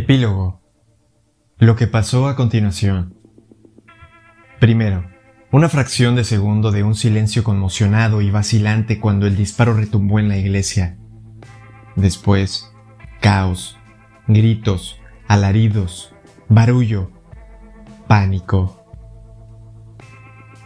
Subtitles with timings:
[0.00, 0.62] Epílogo.
[1.58, 3.18] Lo que pasó a continuación.
[4.58, 5.04] Primero,
[5.52, 10.28] una fracción de segundo de un silencio conmocionado y vacilante cuando el disparo retumbó en
[10.28, 10.96] la iglesia.
[11.96, 12.72] Después,
[13.20, 13.78] caos,
[14.26, 16.14] gritos, alaridos,
[16.48, 17.10] barullo,
[18.06, 18.86] pánico.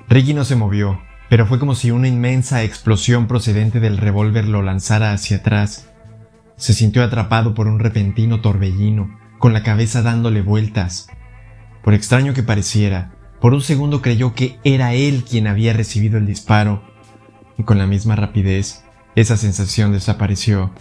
[0.09, 4.63] Ricky no se movió, pero fue como si una inmensa explosión procedente del revólver lo
[4.63, 5.91] lanzara hacia atrás
[6.57, 11.07] se sintió atrapado por un repentino torbellino, con la cabeza dándole vueltas.
[11.82, 16.25] Por extraño que pareciera, por un segundo creyó que era él quien había recibido el
[16.25, 16.82] disparo,
[17.58, 18.84] y con la misma rapidez,
[19.17, 20.72] esa sensación desapareció.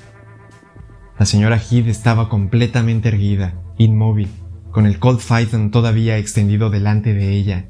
[1.20, 4.30] La señora Heath estaba completamente erguida, inmóvil,
[4.72, 7.67] con el Colt Python todavía extendido delante de ella.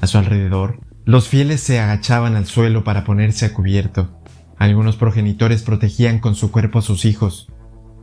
[0.00, 4.22] A su alrededor, los fieles se agachaban al suelo para ponerse a cubierto.
[4.56, 7.52] Algunos progenitores protegían con su cuerpo a sus hijos.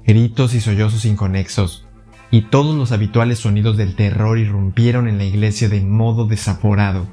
[0.05, 1.84] Gritos y sollozos inconexos,
[2.31, 7.07] y todos los habituales sonidos del terror irrumpieron en la iglesia de modo desaforado.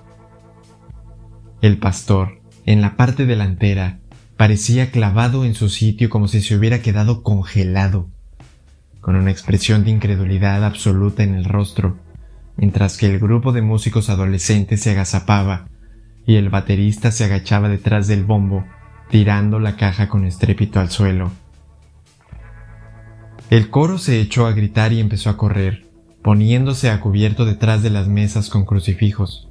[1.61, 4.01] El pastor, en la parte delantera,
[4.37, 8.09] parecía clavado en su sitio como si se hubiera quedado congelado,
[9.01, 11.99] con una expresión de incredulidad absoluta en el rostro,
[12.57, 15.69] mientras que el grupo de músicos adolescentes se agazapaba
[16.27, 18.65] y el baterista se agachaba detrás del bombo
[19.13, 21.31] tirando la caja con estrépito al suelo.
[23.53, 25.87] El coro se echó a gritar y empezó a correr,
[26.23, 29.51] poniéndose a cubierto detrás de las mesas con crucifijos.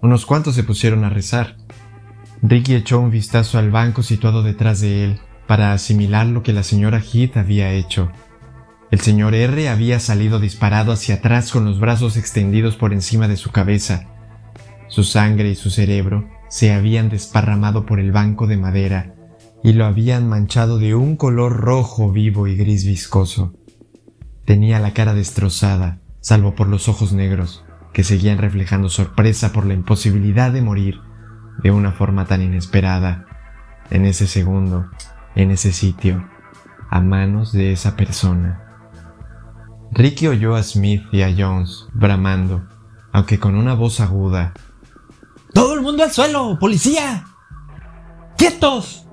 [0.00, 1.56] Unos cuantos se pusieron a rezar.
[2.40, 6.62] Ricky echó un vistazo al banco situado detrás de él para asimilar lo que la
[6.62, 8.12] señora Heath había hecho.
[8.92, 13.36] El señor R había salido disparado hacia atrás con los brazos extendidos por encima de
[13.36, 14.06] su cabeza.
[14.86, 19.15] Su sangre y su cerebro se habían desparramado por el banco de madera
[19.66, 23.52] y lo habían manchado de un color rojo vivo y gris viscoso.
[24.44, 29.74] Tenía la cara destrozada, salvo por los ojos negros, que seguían reflejando sorpresa por la
[29.74, 31.00] imposibilidad de morir
[31.64, 33.26] de una forma tan inesperada,
[33.90, 34.88] en ese segundo,
[35.34, 36.30] en ese sitio,
[36.88, 38.62] a manos de esa persona.
[39.90, 42.68] Ricky oyó a Smith y a Jones bramando,
[43.10, 44.52] aunque con una voz aguda
[45.52, 46.56] ¡Todo el mundo al suelo!
[46.60, 47.24] ¡Policía!
[48.38, 49.05] ¡Quietos!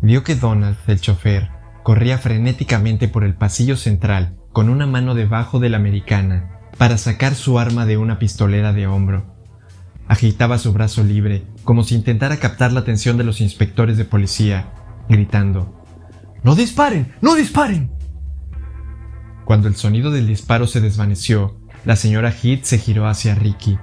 [0.00, 1.50] Vio que Donald, el chofer,
[1.82, 7.34] corría frenéticamente por el pasillo central con una mano debajo de la americana para sacar
[7.34, 9.34] su arma de una pistolera de hombro.
[10.06, 14.72] Agitaba su brazo libre como si intentara captar la atención de los inspectores de policía,
[15.08, 15.82] gritando
[16.42, 17.12] ¡No disparen!
[17.20, 17.90] ¡No disparen!
[19.44, 23.78] Cuando el sonido del disparo se desvaneció, la señora Heath se giró hacia Ricky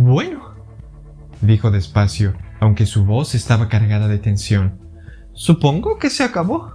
[0.00, 0.54] bueno,
[1.40, 4.78] dijo despacio, aunque su voz estaba cargada de tensión.
[5.38, 6.72] Supongo que se acabó.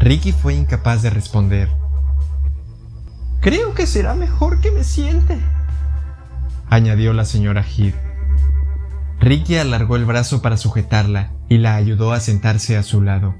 [0.00, 1.68] Ricky fue incapaz de responder.
[3.42, 5.38] Creo que será mejor que me siente,
[6.70, 7.94] añadió la señora Heath.
[9.20, 13.34] Ricky alargó el brazo para sujetarla y la ayudó a sentarse a su lado.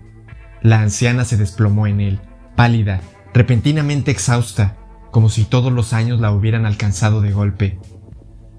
[0.61, 2.21] La anciana se desplomó en él,
[2.55, 3.01] pálida,
[3.33, 4.77] repentinamente exhausta,
[5.11, 7.79] como si todos los años la hubieran alcanzado de golpe.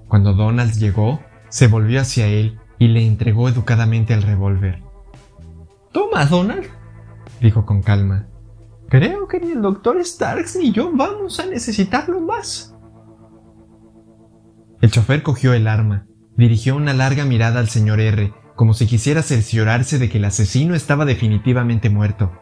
[0.08, 4.82] Cuando Donald llegó, se volvió hacia él y le entregó educadamente el revólver.
[5.92, 6.66] Toma, Donald,
[7.40, 8.26] dijo con calma.
[8.88, 12.74] Creo que ni el doctor Starks ni yo vamos a necesitarlo más.
[14.80, 19.22] El chofer cogió el arma, dirigió una larga mirada al señor R, como si quisiera
[19.22, 22.32] cerciorarse de que el asesino estaba definitivamente muerto,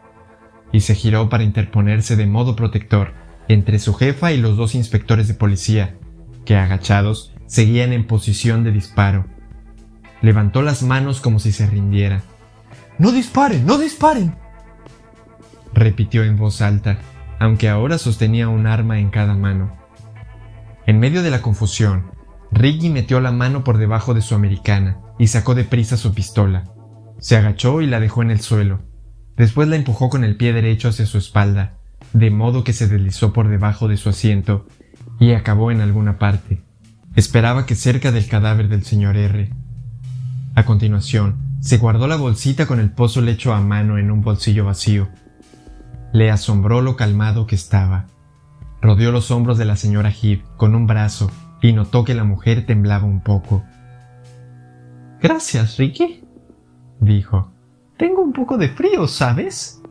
[0.71, 3.13] y se giró para interponerse de modo protector
[3.49, 5.97] entre su jefa y los dos inspectores de policía,
[6.45, 9.25] que agachados seguían en posición de disparo.
[10.21, 12.21] Levantó las manos como si se rindiera.
[12.97, 13.65] ¡No disparen!
[13.65, 14.35] ¡No disparen!
[15.73, 16.97] repitió en voz alta,
[17.39, 19.77] aunque ahora sostenía un arma en cada mano.
[20.85, 22.11] En medio de la confusión,
[22.51, 26.65] Ricky metió la mano por debajo de su americana y sacó de prisa su pistola.
[27.19, 28.81] Se agachó y la dejó en el suelo.
[29.37, 31.77] Después la empujó con el pie derecho hacia su espalda,
[32.13, 34.67] de modo que se deslizó por debajo de su asiento
[35.19, 36.63] y acabó en alguna parte.
[37.15, 39.51] Esperaba que cerca del cadáver del señor R.
[40.59, 44.65] A continuación, se guardó la bolsita con el pozo hecho a mano en un bolsillo
[44.65, 45.07] vacío.
[46.11, 48.07] Le asombró lo calmado que estaba.
[48.81, 52.65] Rodeó los hombros de la señora Heath con un brazo y notó que la mujer
[52.65, 53.63] temblaba un poco.
[55.21, 56.25] Gracias, Ricky,
[56.99, 57.53] dijo.
[57.97, 59.81] Tengo un poco de frío, ¿sabes?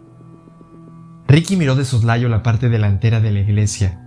[1.29, 4.05] Ricky miró de soslayo la parte delantera de la iglesia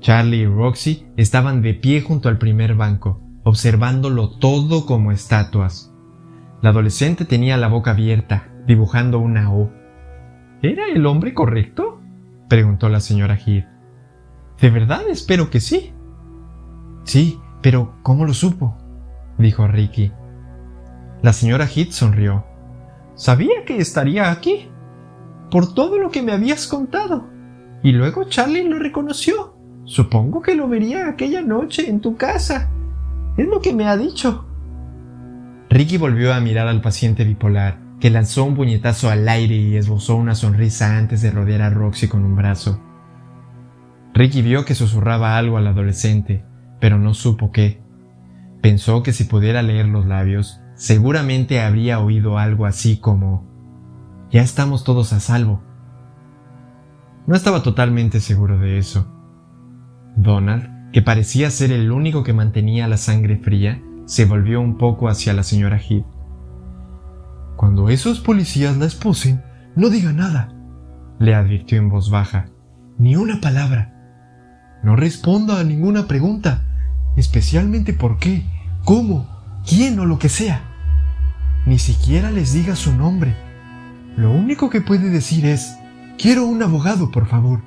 [0.00, 5.92] Charlie y Roxy estaban de pie junto al primer banco, observándolo todo como estatuas.
[6.60, 9.70] La adolescente tenía la boca abierta, dibujando una O.
[10.62, 12.00] ¿Era el hombre correcto?
[12.48, 13.66] preguntó la señora Heath.
[14.60, 15.92] ¿De verdad espero que sí?
[17.04, 18.76] Sí, pero ¿cómo lo supo?
[19.38, 20.10] dijo Ricky.
[21.22, 22.44] La señora Heath sonrió.
[23.14, 24.68] Sabía que estaría aquí,
[25.50, 27.28] por todo lo que me habías contado.
[27.82, 29.54] Y luego Charlie lo reconoció.
[29.84, 32.70] Supongo que lo vería aquella noche en tu casa.
[33.36, 34.47] Es lo que me ha dicho.
[35.70, 40.16] Ricky volvió a mirar al paciente bipolar, que lanzó un puñetazo al aire y esbozó
[40.16, 42.80] una sonrisa antes de rodear a Roxy con un brazo.
[44.14, 46.42] Ricky vio que susurraba algo al adolescente,
[46.80, 47.82] pero no supo qué.
[48.62, 53.46] Pensó que si pudiera leer los labios, seguramente habría oído algo así como
[54.30, 55.62] Ya estamos todos a salvo.
[57.26, 59.06] No estaba totalmente seguro de eso.
[60.16, 65.10] Donald, que parecía ser el único que mantenía la sangre fría, se volvió un poco
[65.10, 66.06] hacia la señora Heath.
[67.56, 69.42] Cuando esos policías la esposen,
[69.76, 70.48] no diga nada,
[71.18, 72.46] le advirtió en voz baja.
[72.98, 73.92] Ni una palabra.
[74.82, 76.64] No responda a ninguna pregunta,
[77.16, 78.46] especialmente por qué,
[78.82, 79.28] cómo,
[79.68, 80.62] quién o lo que sea.
[81.66, 83.36] Ni siquiera les diga su nombre.
[84.16, 85.76] Lo único que puede decir es,
[86.16, 87.60] quiero un abogado, por favor.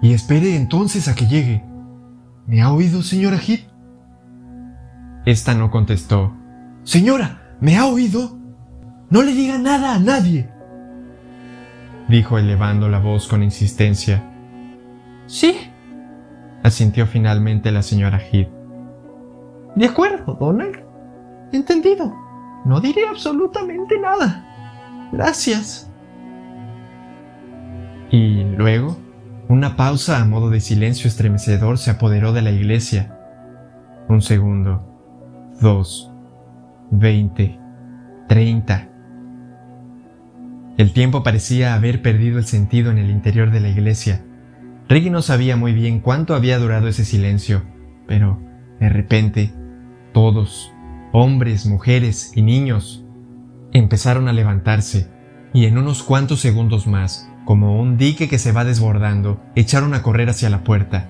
[0.00, 1.64] Y espere entonces a que llegue.
[2.46, 3.73] ¿Me ha oído, señora Heath?
[5.24, 6.32] Esta no contestó.
[6.82, 8.38] Señora, ¿me ha oído?
[9.10, 10.50] No le diga nada a nadie.
[12.08, 14.22] Dijo elevando la voz con insistencia.
[15.26, 15.56] Sí,
[16.62, 18.50] asintió finalmente la señora Heath.
[19.74, 20.76] De acuerdo, Donald.
[21.52, 22.14] Entendido.
[22.64, 25.08] No diré absolutamente nada.
[25.12, 25.90] Gracias.
[28.10, 28.96] Y luego,
[29.48, 33.18] una pausa a modo de silencio estremecedor se apoderó de la iglesia.
[34.08, 34.93] Un segundo,
[35.60, 36.10] dos,
[36.90, 37.58] veinte,
[38.28, 38.88] treinta.
[40.76, 44.24] El tiempo parecía haber perdido el sentido en el interior de la iglesia.
[44.88, 47.62] Ricky no sabía muy bien cuánto había durado ese silencio,
[48.06, 48.40] pero,
[48.80, 49.54] de repente,
[50.12, 50.72] todos,
[51.12, 53.04] hombres, mujeres y niños,
[53.72, 55.08] empezaron a levantarse,
[55.52, 60.02] y en unos cuantos segundos más, como un dique que se va desbordando, echaron a
[60.02, 61.08] correr hacia la puerta.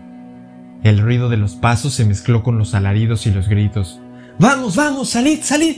[0.82, 4.02] El ruido de los pasos se mezcló con los alaridos y los gritos.
[4.38, 5.10] ¡Vamos, vamos!
[5.10, 5.76] ¡Salid, salid!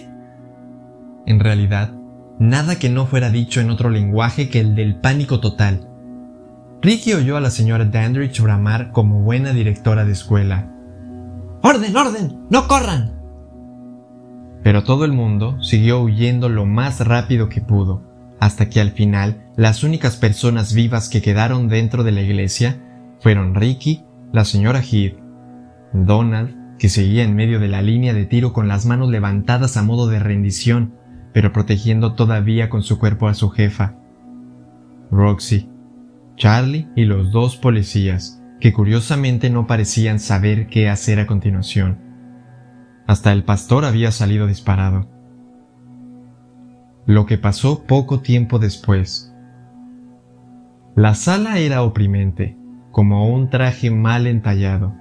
[1.26, 1.92] En realidad,
[2.38, 5.88] nada que no fuera dicho en otro lenguaje que el del pánico total,
[6.82, 10.72] Ricky oyó a la señora Dandridge bramar como buena directora de escuela.
[11.62, 12.46] ¡Orden, orden!
[12.48, 13.20] ¡No corran!
[14.62, 18.02] Pero todo el mundo siguió huyendo lo más rápido que pudo,
[18.40, 22.80] hasta que al final las únicas personas vivas que quedaron dentro de la iglesia
[23.20, 25.18] fueron Ricky, la señora Heath,
[25.92, 29.82] Donald, que seguía en medio de la línea de tiro con las manos levantadas a
[29.82, 30.94] modo de rendición,
[31.32, 33.96] pero protegiendo todavía con su cuerpo a su jefa,
[35.10, 35.68] Roxy,
[36.36, 41.98] Charlie y los dos policías, que curiosamente no parecían saber qué hacer a continuación.
[43.06, 45.08] Hasta el pastor había salido disparado.
[47.06, 49.32] Lo que pasó poco tiempo después.
[50.96, 52.56] La sala era oprimente,
[52.90, 54.94] como un traje mal entallado,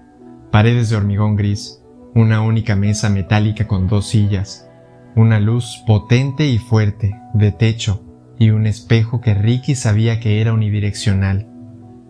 [0.55, 1.81] paredes de hormigón gris,
[2.13, 4.69] una única mesa metálica con dos sillas,
[5.13, 8.05] una luz potente y fuerte, de techo,
[8.39, 11.49] y un espejo que Ricky sabía que era unidireccional,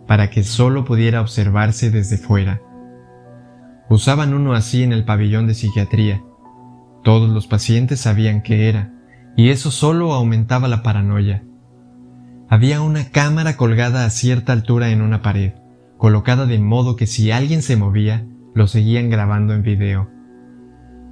[0.06, 2.62] para que solo pudiera observarse desde fuera.
[3.90, 6.22] Usaban uno así en el pabellón de psiquiatría.
[7.02, 8.92] Todos los pacientes sabían que era,
[9.36, 11.42] y eso solo aumentaba la paranoia.
[12.48, 15.54] Había una cámara colgada a cierta altura en una pared,
[15.98, 18.24] colocada de modo que si alguien se movía,
[18.56, 20.10] lo seguían grabando en video.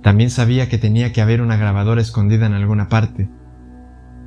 [0.02, 3.30] También sabía que tenía que haber una grabadora escondida en alguna parte,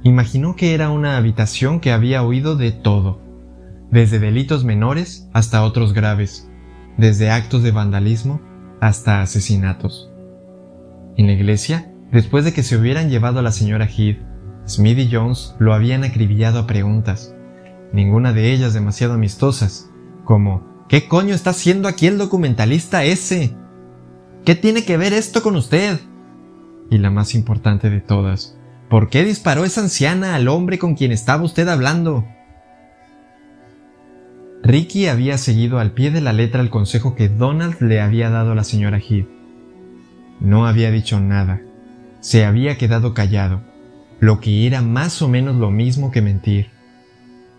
[0.03, 3.21] Imaginó que era una habitación que había oído de todo,
[3.91, 6.49] desde delitos menores hasta otros graves,
[6.97, 8.39] desde actos de vandalismo
[8.79, 10.11] hasta asesinatos.
[11.17, 14.19] En la iglesia, después de que se hubieran llevado a la señora Heath,
[14.67, 17.35] Smith y Jones lo habían acribillado a preguntas,
[17.91, 19.89] ninguna de ellas demasiado amistosas,
[20.25, 23.53] como ¿Qué coño está haciendo aquí el documentalista ese?
[24.45, 25.99] ¿Qué tiene que ver esto con usted?
[26.89, 28.57] Y la más importante de todas,
[28.89, 32.25] ¿Por qué disparó esa anciana al hombre con quien estaba usted hablando?
[34.63, 38.53] Ricky había seguido al pie de la letra el consejo que Donald le había dado
[38.53, 39.27] a la señora Heath.
[40.39, 41.61] No había dicho nada.
[42.21, 43.61] Se había quedado callado,
[44.19, 46.69] lo que era más o menos lo mismo que mentir.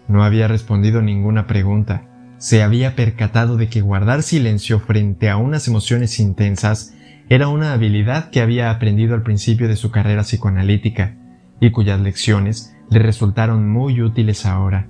[0.08, 2.04] No había respondido ninguna pregunta.
[2.38, 6.94] Se había percatado de que guardar silencio frente a unas emociones intensas
[7.28, 11.16] era una habilidad que había aprendido al principio de su carrera psicoanalítica
[11.60, 14.86] y cuyas lecciones le resultaron muy útiles ahora.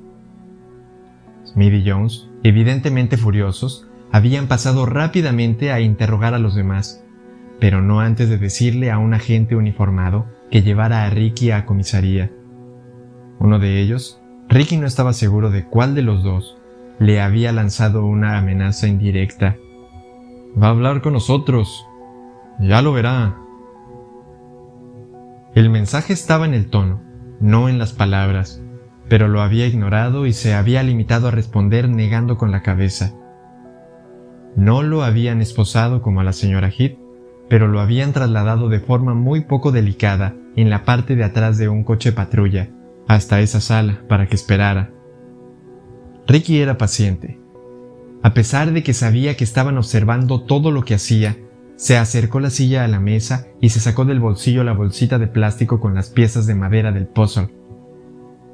[1.45, 7.03] Smith y Jones, evidentemente furiosos, habían pasado rápidamente a interrogar a los demás,
[7.59, 12.31] pero no antes de decirle a un agente uniformado que llevara a Ricky a comisaría.
[13.39, 16.58] Uno de ellos, Ricky no estaba seguro de cuál de los dos,
[16.99, 19.57] le había lanzado una amenaza indirecta.
[20.61, 21.87] Va a hablar con nosotros.
[22.61, 23.37] Ya lo verá.
[25.55, 27.01] El mensaje estaba en el tono,
[27.41, 28.63] no en las palabras,
[29.09, 33.15] pero lo había ignorado y se había limitado a responder negando con la cabeza.
[34.57, 36.99] No lo habían esposado como a la señora Heath,
[37.49, 41.69] pero lo habían trasladado de forma muy poco delicada en la parte de atrás de
[41.69, 42.69] un coche patrulla,
[43.07, 44.91] hasta esa sala para que esperara.
[46.29, 47.41] Ricky era paciente.
[48.23, 51.39] A pesar de que sabía que estaban observando todo lo que hacía,
[51.77, 55.27] se acercó la silla a la mesa y se sacó del bolsillo la bolsita de
[55.27, 57.49] plástico con las piezas de madera del puzzle.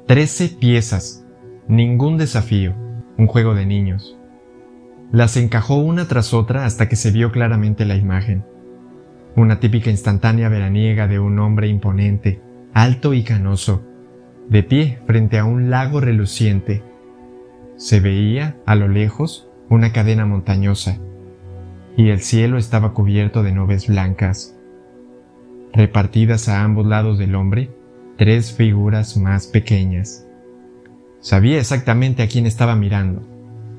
[0.07, 1.25] Trece piezas.
[1.67, 2.73] Ningún desafío.
[3.17, 4.17] Un juego de niños.
[5.11, 8.45] Las encajó una tras otra hasta que se vio claramente la imagen.
[9.35, 12.41] Una típica instantánea veraniega de un hombre imponente,
[12.73, 13.83] alto y canoso,
[14.47, 16.94] de pie frente a un lago reluciente.
[17.77, 20.97] Se veía, a lo lejos, una cadena montañosa,
[21.97, 24.57] y el cielo estaba cubierto de nubes blancas.
[25.73, 27.69] Repartidas a ambos lados del hombre,
[28.17, 30.25] tres figuras más pequeñas.
[31.19, 33.27] Sabía exactamente a quién estaba mirando,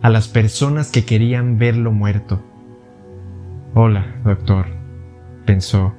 [0.02, 2.42] a las personas que querían verlo muerto.
[3.74, 4.66] Hola, doctor,
[5.46, 5.94] pensó.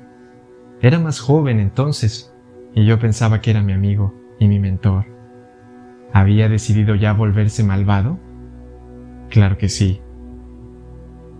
[0.82, 2.32] Era más joven entonces,
[2.76, 5.17] y yo pensaba que era mi amigo y mi mentor.
[6.14, 8.20] ¿Había decidido ya volverse malvado?
[9.30, 10.02] Claro que sí.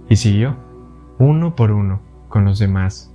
[0.10, 0.58] Y siguió
[1.20, 3.14] uno por uno, con los demás.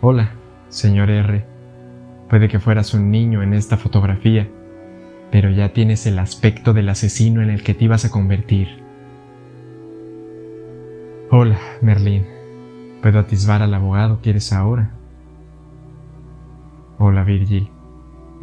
[0.00, 0.32] Hola,
[0.68, 1.46] señor R.
[2.28, 4.48] Puede que fueras un niño en esta fotografía,
[5.30, 8.82] pero ya tienes el aspecto del asesino en el que te ibas a convertir.
[11.30, 12.26] Hola, Merlín.
[13.02, 14.90] ¿Puedo atisbar al abogado que eres ahora?
[16.98, 17.70] Hola, Virgil.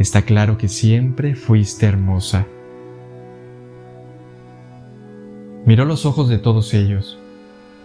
[0.03, 2.45] Está claro que siempre fuiste hermosa.
[5.65, 7.17] Miró los ojos de todos ellos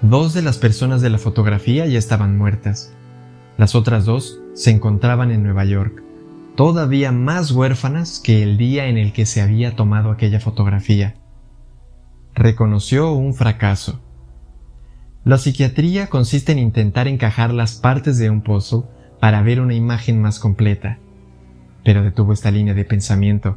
[0.02, 2.92] Dos de las personas de la fotografía ya estaban muertas.
[3.56, 6.02] Las otras dos se encontraban en Nueva York,
[6.56, 11.14] todavía más huérfanas que el día en el que se había tomado aquella fotografía.
[12.34, 14.00] Reconoció un fracaso.
[15.24, 18.86] La psiquiatría consiste en intentar encajar las partes de un puzzle
[19.20, 20.98] para ver una imagen más completa.
[21.88, 23.56] Pero detuvo esta línea de pensamiento.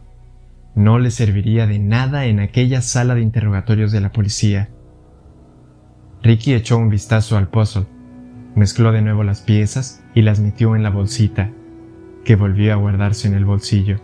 [0.73, 4.69] No le serviría de nada en aquella sala de interrogatorios de la policía
[6.23, 7.87] Ricky echó un vistazo al puzzle,
[8.55, 11.51] mezcló de nuevo las piezas y las metió en la bolsita,
[12.23, 13.99] que volvió a guardarse en el bolsillo.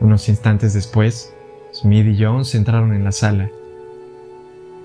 [0.00, 1.32] Unos instantes después,
[1.72, 3.48] Smith y Jones entraron en la sala.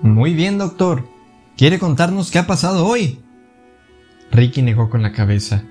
[0.00, 1.08] Muy bien, doctor.
[1.56, 3.18] ¿Quiere contarnos qué ha pasado hoy?
[4.30, 5.64] Ricky negó con la cabeza.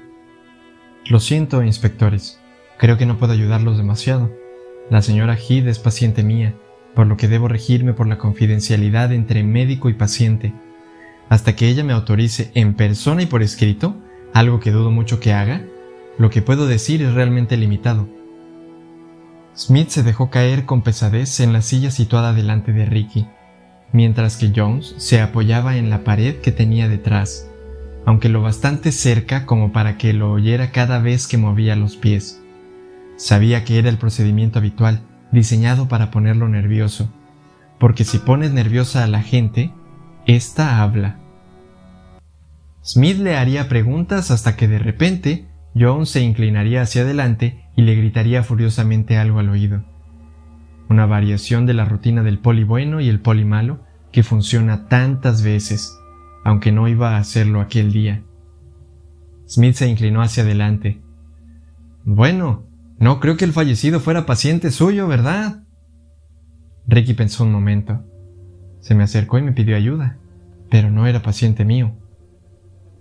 [1.06, 2.42] Lo siento, inspectores.
[2.78, 4.32] Creo que no puedo ayudarlos demasiado.
[4.90, 6.54] La señora Heath es paciente mía
[6.98, 10.52] por lo que debo regirme por la confidencialidad entre médico y paciente,
[11.30, 13.96] hasta que ella me autorice en persona y por escrito,
[14.34, 15.62] algo que dudo mucho que haga,
[16.18, 18.10] lo que puedo decir es realmente limitado.
[19.56, 23.28] Smith se dejó caer con pesadez en la silla situada delante de Ricky,
[23.92, 27.48] mientras que Jones se apoyaba en la pared que tenía detrás,
[28.08, 32.42] aunque lo bastante cerca como para que lo oyera cada vez que movía los pies.
[33.18, 37.12] Sabía que era el procedimiento habitual, diseñado para ponerlo nervioso,
[37.80, 39.74] porque si pones nerviosa a la gente,
[40.28, 41.18] ésta habla.
[42.84, 47.96] Smith le haría preguntas hasta que de repente Jones se inclinaría hacia adelante y le
[47.96, 49.84] gritaría furiosamente algo al oído.
[50.90, 53.82] Una variación de la rutina del poli bueno y el poli malo
[54.12, 55.98] que funciona tantas veces,
[56.46, 58.24] aunque no iba a hacerlo aquel día.
[59.48, 61.02] Smith se inclinó hacia adelante.
[62.06, 62.67] Bueno,
[63.00, 65.64] no creo que el fallecido fuera paciente suyo, ¿verdad?
[66.88, 68.04] Ricky pensó un momento.
[68.80, 70.18] Se me acercó y me pidió ayuda,
[70.70, 71.94] pero no era paciente mío.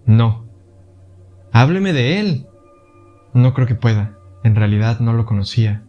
[0.04, 0.46] No.
[1.52, 2.46] Hábleme de él.
[3.32, 4.18] No creo que pueda.
[4.44, 5.84] En realidad no lo conocía.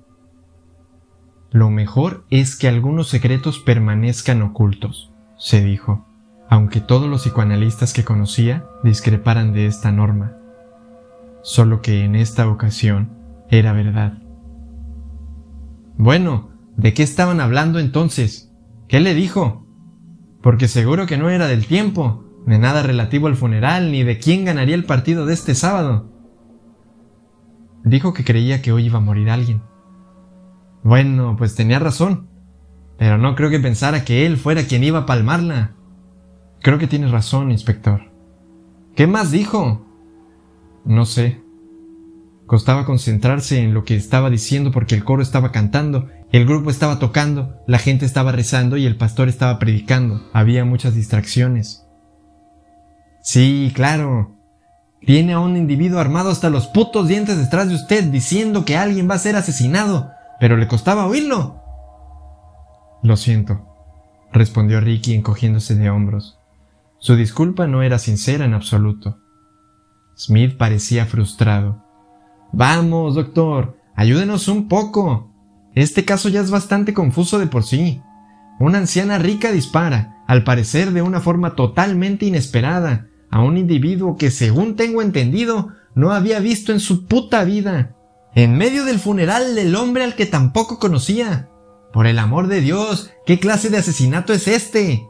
[1.51, 6.05] Lo mejor es que algunos secretos permanezcan ocultos, se dijo,
[6.49, 10.37] aunque todos los psicoanalistas que conocía discreparan de esta norma.
[11.41, 13.16] Solo que en esta ocasión
[13.49, 14.19] era verdad.
[15.97, 18.53] Bueno, ¿de qué estaban hablando entonces?
[18.87, 19.65] ¿Qué le dijo?
[20.41, 24.45] Porque seguro que no era del tiempo, de nada relativo al funeral, ni de quién
[24.45, 26.11] ganaría el partido de este sábado.
[27.83, 29.61] Dijo que creía que hoy iba a morir alguien,
[30.83, 32.27] Bueno, pues tenía razón.
[32.97, 35.75] Pero no creo que pensara que él fuera quien iba a palmarla.
[36.61, 38.11] Creo que tienes razón, inspector.
[38.95, 39.85] ¿Qué más dijo?
[40.85, 41.43] No sé.
[42.47, 46.97] Costaba concentrarse en lo que estaba diciendo porque el coro estaba cantando, el grupo estaba
[46.97, 50.29] tocando, la gente estaba rezando y el pastor estaba predicando.
[50.31, 51.85] Había muchas distracciones.
[53.21, 54.37] Sí, claro.
[55.01, 59.09] Tiene a un individuo armado hasta los putos dientes detrás de usted diciendo que alguien
[59.09, 61.61] va a ser asesinado, pero le costaba oírlo.
[63.03, 63.67] Lo siento,
[64.31, 66.39] respondió Ricky encogiéndose de hombros.
[66.97, 69.19] Su disculpa no era sincera en absoluto.
[70.15, 71.86] Smith parecía frustrado.
[72.53, 75.31] Vamos, doctor, ayúdenos un poco.
[75.75, 78.01] Este caso ya es bastante confuso de por sí.
[78.59, 84.31] Una anciana rica dispara, al parecer de una forma totalmente inesperada, a un individuo que,
[84.31, 87.95] según tengo entendido, no había visto en su puta vida,
[88.33, 91.49] en medio del funeral del hombre al que tampoco conocía.
[91.91, 95.07] Por el amor de Dios, ¿qué clase de asesinato es este?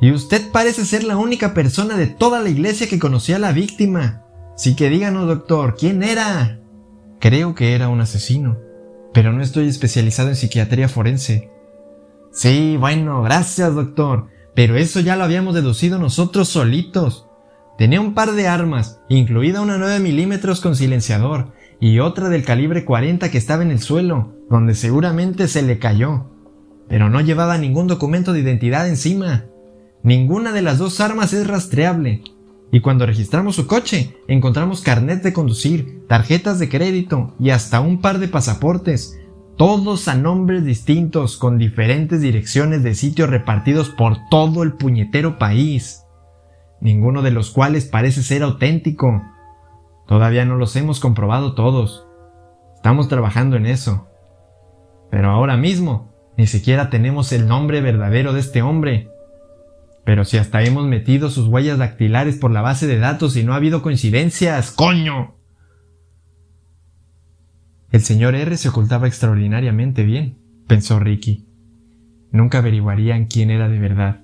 [0.00, 3.52] Y usted parece ser la única persona de toda la iglesia que conocía a la
[3.52, 4.24] víctima.
[4.56, 6.60] Sí que díganos, doctor, ¿quién era?
[7.20, 8.58] Creo que era un asesino,
[9.14, 11.50] pero no estoy especializado en psiquiatría forense.
[12.30, 17.26] Sí, bueno, gracias, doctor, pero eso ya lo habíamos deducido nosotros solitos.
[17.78, 22.84] Tenía un par de armas, incluida una 9 milímetros con silenciador y otra del calibre
[22.84, 26.30] 40 que estaba en el suelo, donde seguramente se le cayó.
[26.88, 29.46] Pero no llevaba ningún documento de identidad encima.
[30.02, 32.22] Ninguna de las dos armas es rastreable,
[32.72, 38.00] y cuando registramos su coche, encontramos carnet de conducir, tarjetas de crédito y hasta un
[38.00, 39.18] par de pasaportes,
[39.56, 46.04] todos a nombres distintos con diferentes direcciones de sitios repartidos por todo el puñetero país,
[46.80, 49.22] ninguno de los cuales parece ser auténtico.
[50.06, 52.06] Todavía no los hemos comprobado todos.
[52.74, 54.08] Estamos trabajando en eso.
[55.10, 59.08] Pero ahora mismo, ni siquiera tenemos el nombre verdadero de este hombre,
[60.06, 63.52] pero si hasta hemos metido sus huellas dactilares por la base de datos y no
[63.52, 65.34] ha habido coincidencias, coño.
[67.90, 70.38] El señor R se ocultaba extraordinariamente bien,
[70.68, 71.48] pensó Ricky.
[72.30, 74.20] Nunca averiguarían quién era de verdad.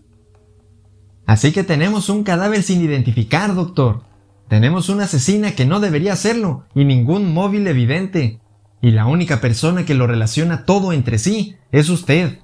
[1.26, 4.04] Así que tenemos un cadáver sin identificar, doctor.
[4.46, 8.38] Tenemos una asesina que no debería serlo y ningún móvil evidente.
[8.80, 12.38] Y la única persona que lo relaciona todo entre sí es usted.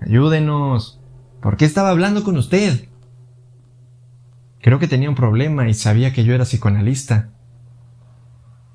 [0.00, 1.01] Ayúdenos.
[1.42, 2.88] ¿Por qué estaba hablando con usted?
[4.60, 7.30] Creo que tenía un problema y sabía que yo era psicoanalista.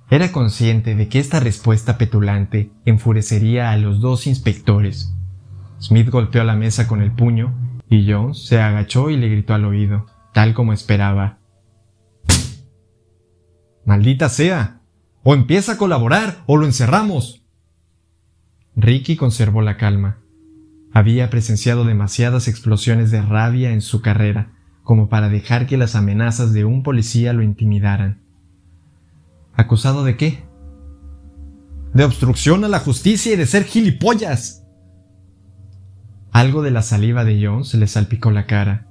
[0.09, 5.13] Era consciente de que esta respuesta petulante enfurecería a los dos inspectores.
[5.81, 7.55] Smith golpeó la mesa con el puño
[7.89, 11.37] y Jones se agachó y le gritó al oído, tal como esperaba.
[13.85, 14.81] Maldita sea.
[15.23, 17.45] O empieza a colaborar o lo encerramos.
[18.75, 20.19] Ricky conservó la calma.
[20.93, 24.53] Había presenciado demasiadas explosiones de rabia en su carrera
[24.87, 28.21] como para dejar que las amenazas de un policía lo intimidaran.
[29.53, 30.45] ¿Acusado de qué?
[31.93, 34.65] De obstrucción a la justicia y de ser gilipollas.
[36.31, 38.87] Algo de la saliva de Jones le salpicó la cara.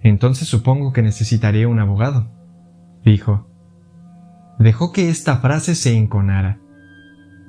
[0.00, 2.30] Entonces supongo que necesitaré un abogado,
[3.04, 3.50] dijo.
[4.58, 6.58] Dejó que esta frase se enconara.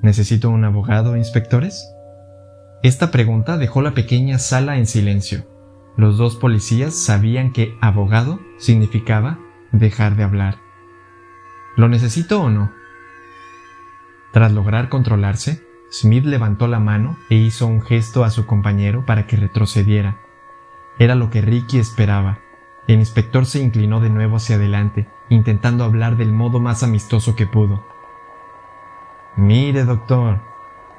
[0.02, 1.91] ¿Necesito un abogado, inspectores?
[2.82, 5.46] Esta pregunta dejó la pequeña sala en silencio.
[5.96, 9.38] Los dos policías sabían que abogado significaba
[9.70, 10.58] dejar de hablar.
[11.76, 12.72] ¿Lo necesito o no?
[14.32, 19.28] Tras lograr controlarse, Smith levantó la mano e hizo un gesto a su compañero para
[19.28, 20.18] que retrocediera.
[20.98, 22.40] Era lo que Ricky esperaba.
[22.88, 27.46] El inspector se inclinó de nuevo hacia adelante, intentando hablar del modo más amistoso que
[27.46, 27.86] pudo.
[29.36, 30.51] Mire, doctor,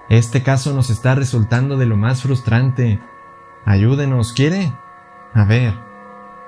[0.10, 3.00] este caso nos está resultando de lo más frustrante.
[3.66, 4.74] Ayúdenos, ¿quiere?
[5.34, 5.74] A ver,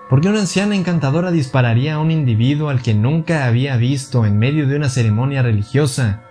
[0.10, 4.38] ¿por qué una anciana encantadora dispararía a un individuo al que nunca había visto en
[4.38, 6.22] medio de una ceremonia religiosa?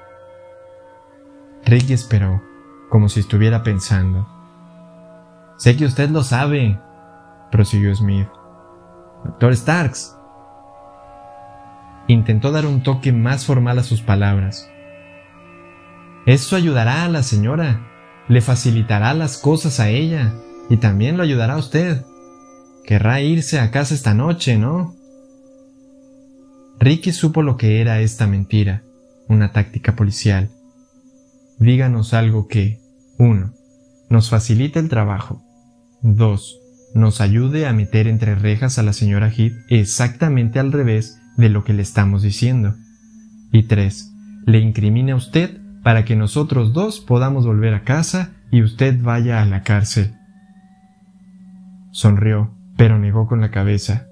[1.64, 2.42] Ricky esperó,
[2.90, 4.28] como si estuviera pensando.
[5.56, 6.78] Sé que usted lo sabe,
[7.50, 8.28] prosiguió Smith.
[9.24, 10.16] Doctor Starks.
[12.06, 14.70] Intentó dar un toque más formal a sus palabras,
[16.26, 17.86] eso ayudará a la señora,
[18.28, 20.34] le facilitará las cosas a ella
[20.70, 22.02] y también lo ayudará a usted.
[22.84, 24.94] Querrá irse a casa esta noche, ¿no?
[26.78, 28.82] Ricky supo lo que era esta mentira,
[29.28, 30.50] una táctica policial.
[31.58, 32.80] Díganos algo que,
[33.18, 33.52] 1.
[34.10, 35.42] Nos facilite el trabajo.
[36.02, 36.60] 2.
[36.94, 41.64] Nos ayude a meter entre rejas a la señora Heath exactamente al revés de lo
[41.64, 42.74] que le estamos diciendo.
[43.52, 44.12] Y 3.
[44.46, 49.42] Le incrimine a usted para que nosotros dos podamos volver a casa y usted vaya
[49.42, 50.14] a la cárcel.
[51.92, 54.08] Sonrió, pero negó con la cabeza.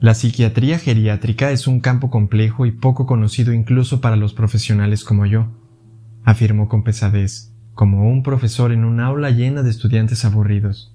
[0.00, 5.26] La psiquiatría geriátrica es un campo complejo y poco conocido incluso para los profesionales como
[5.26, 5.46] yo,
[6.24, 10.94] afirmó con pesadez, como un profesor en un aula llena de estudiantes aburridos.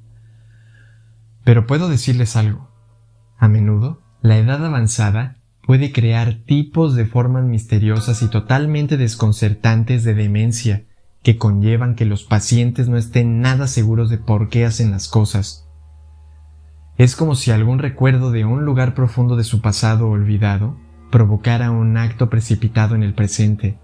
[1.45, 2.69] Pero puedo decirles algo.
[3.37, 5.37] A menudo, la edad avanzada
[5.69, 10.85] puede crear tipos de formas misteriosas y totalmente desconcertantes de demencia
[11.21, 15.69] que conllevan que los pacientes no estén nada seguros de por qué hacen las cosas.
[16.97, 20.75] Es como si algún recuerdo de un lugar profundo de su pasado olvidado
[21.11, 23.77] provocara un acto precipitado en el presente.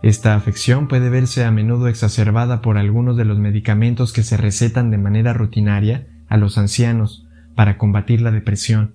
[0.00, 4.92] Esta afección puede verse a menudo exacerbada por algunos de los medicamentos que se recetan
[4.92, 8.94] de manera rutinaria a los ancianos para combatir la depresión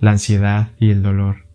[0.00, 1.46] la ansiedad y el dolor.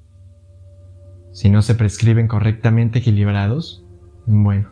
[1.31, 3.83] Si no se prescriben correctamente equilibrados,
[4.25, 4.69] bueno,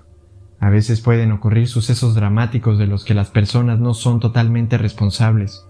[0.60, 5.66] a veces pueden ocurrir sucesos dramáticos de los que las personas no son totalmente responsables.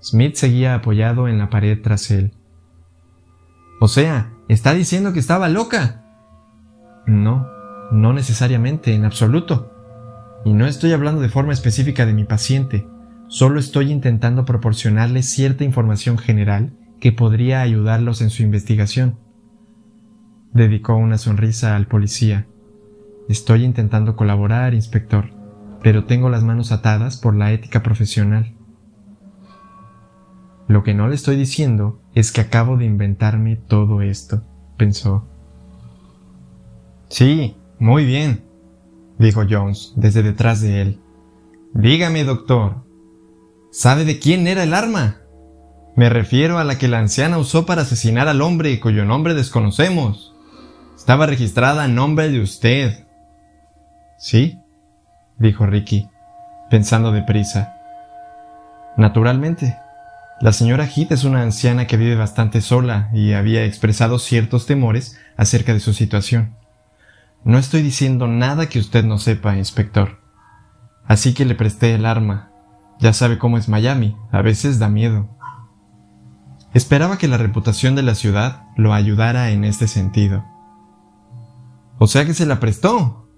[0.00, 2.34] Smith seguía apoyado en la pared tras él.
[3.80, 6.04] O sea, ¿está diciendo que estaba loca?
[7.06, 7.48] No,
[7.90, 9.72] no necesariamente, en absoluto.
[10.44, 12.86] Y no estoy hablando de forma específica de mi paciente.
[13.28, 19.18] Solo estoy intentando proporcionarles cierta información general que podría ayudarlos en su investigación.
[20.52, 22.46] Dedicó una sonrisa al policía.
[23.28, 25.30] Estoy intentando colaborar, inspector,
[25.82, 28.54] pero tengo las manos atadas por la ética profesional.
[30.68, 34.42] Lo que no le estoy diciendo es que acabo de inventarme todo esto,
[34.76, 35.26] pensó.
[37.08, 38.44] Sí, muy bien,
[39.18, 41.00] dijo Jones desde detrás de él.
[41.74, 42.83] Dígame, doctor,
[43.74, 45.16] ¿Sabe de quién era el arma?
[45.96, 50.32] Me refiero a la que la anciana usó para asesinar al hombre cuyo nombre desconocemos.
[50.96, 53.04] Estaba registrada a nombre de usted.
[54.16, 54.60] ¿Sí?
[55.40, 56.08] dijo Ricky,
[56.70, 57.74] pensando deprisa.
[58.96, 59.76] Naturalmente.
[60.40, 65.18] La señora Heath es una anciana que vive bastante sola y había expresado ciertos temores
[65.36, 66.54] acerca de su situación.
[67.42, 70.20] No estoy diciendo nada que usted no sepa, inspector.
[71.06, 72.53] Así que le presté el arma,
[72.98, 75.28] ya sabe cómo es Miami, a veces da miedo.
[76.72, 80.44] Esperaba que la reputación de la ciudad lo ayudara en este sentido.
[81.98, 83.28] O sea que se la prestó.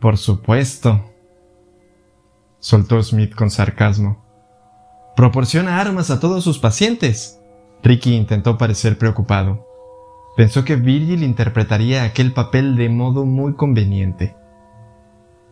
[0.00, 1.04] Por supuesto.
[2.58, 4.24] Soltó Smith con sarcasmo.
[5.16, 7.38] Proporciona armas a todos sus pacientes.
[7.82, 9.66] Ricky intentó parecer preocupado.
[10.36, 14.34] Pensó que Virgil interpretaría aquel papel de modo muy conveniente.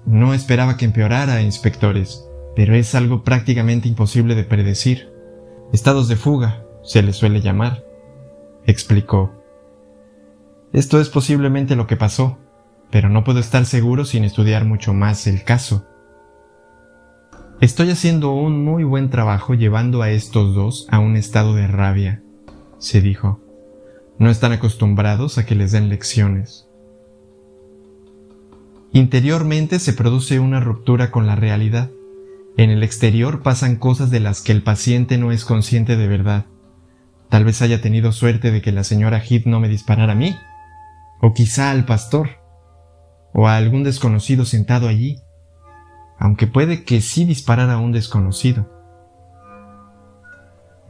[0.07, 5.11] No esperaba que empeorara, inspectores pero es algo prácticamente imposible de predecir.
[5.73, 7.85] Estados de fuga, se le suele llamar,
[8.67, 9.33] explicó.
[10.73, 12.39] Esto es posiblemente lo que pasó,
[12.91, 15.87] pero no puedo estar seguro sin estudiar mucho más el caso.
[17.61, 22.23] Estoy haciendo un muy buen trabajo llevando a estos dos a un estado de rabia,
[22.79, 23.41] se dijo.
[24.19, 26.69] No están acostumbrados a que les den lecciones.
[28.93, 31.91] Interiormente se produce una ruptura con la realidad
[32.57, 36.47] en el exterior pasan cosas de las que el paciente no es consciente de verdad.
[37.31, 40.37] Tal vez haya tenido suerte de que la señora Heath no me disparara a mí,
[41.21, 42.43] o quizá al pastor,
[43.33, 45.21] o a algún desconocido sentado allí,
[46.19, 48.71] aunque puede que sí disparara a un desconocido.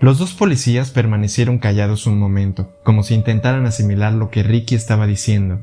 [0.01, 5.07] Los dos policías permanecieron callados un momento, como si intentaran asimilar lo que Ricky estaba
[5.07, 5.61] diciendo,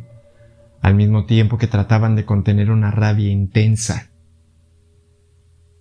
[0.82, 4.10] al mismo tiempo que trataban de contener una rabia intensa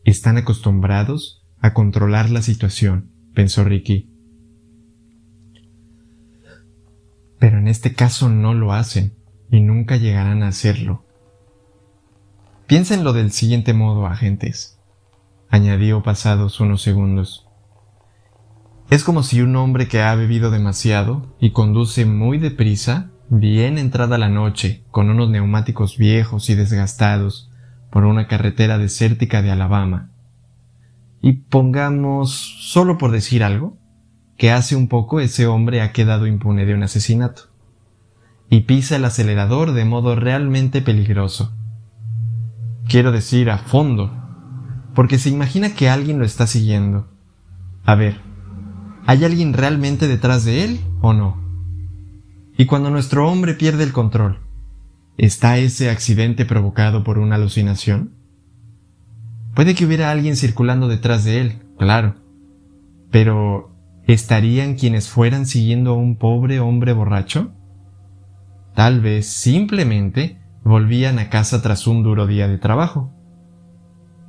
[0.04, 4.10] están acostumbrados a controlar la situación, pensó Ricky.
[7.38, 9.14] Pero en este caso no lo hacen
[9.50, 11.04] y nunca llegarán a hacerlo.
[12.66, 14.78] Piénsenlo del siguiente modo, agentes,
[15.48, 17.46] añadió pasados unos segundos.
[18.90, 24.18] Es como si un hombre que ha bebido demasiado y conduce muy deprisa, bien entrada
[24.18, 27.47] la noche, con unos neumáticos viejos y desgastados,
[27.90, 30.10] por una carretera desértica de Alabama.
[31.20, 33.76] Y pongamos, solo por decir algo,
[34.36, 37.42] que hace un poco ese hombre ha quedado impune de un asesinato.
[38.50, 41.52] Y pisa el acelerador de modo realmente peligroso.
[42.88, 44.12] Quiero decir a fondo,
[44.94, 47.08] porque se imagina que alguien lo está siguiendo.
[47.84, 48.20] A ver,
[49.06, 51.36] ¿hay alguien realmente detrás de él o no?
[52.56, 54.40] Y cuando nuestro hombre pierde el control,
[55.18, 58.14] ¿Está ese accidente provocado por una alucinación?
[59.54, 62.14] Puede que hubiera alguien circulando detrás de él, claro.
[63.10, 63.76] Pero,
[64.06, 67.52] ¿estarían quienes fueran siguiendo a un pobre hombre borracho?
[68.78, 73.12] tal vez simplemente volvían a casa tras un duro día de trabajo.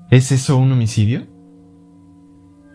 [0.10, 1.28] ¿Es eso un homicidio?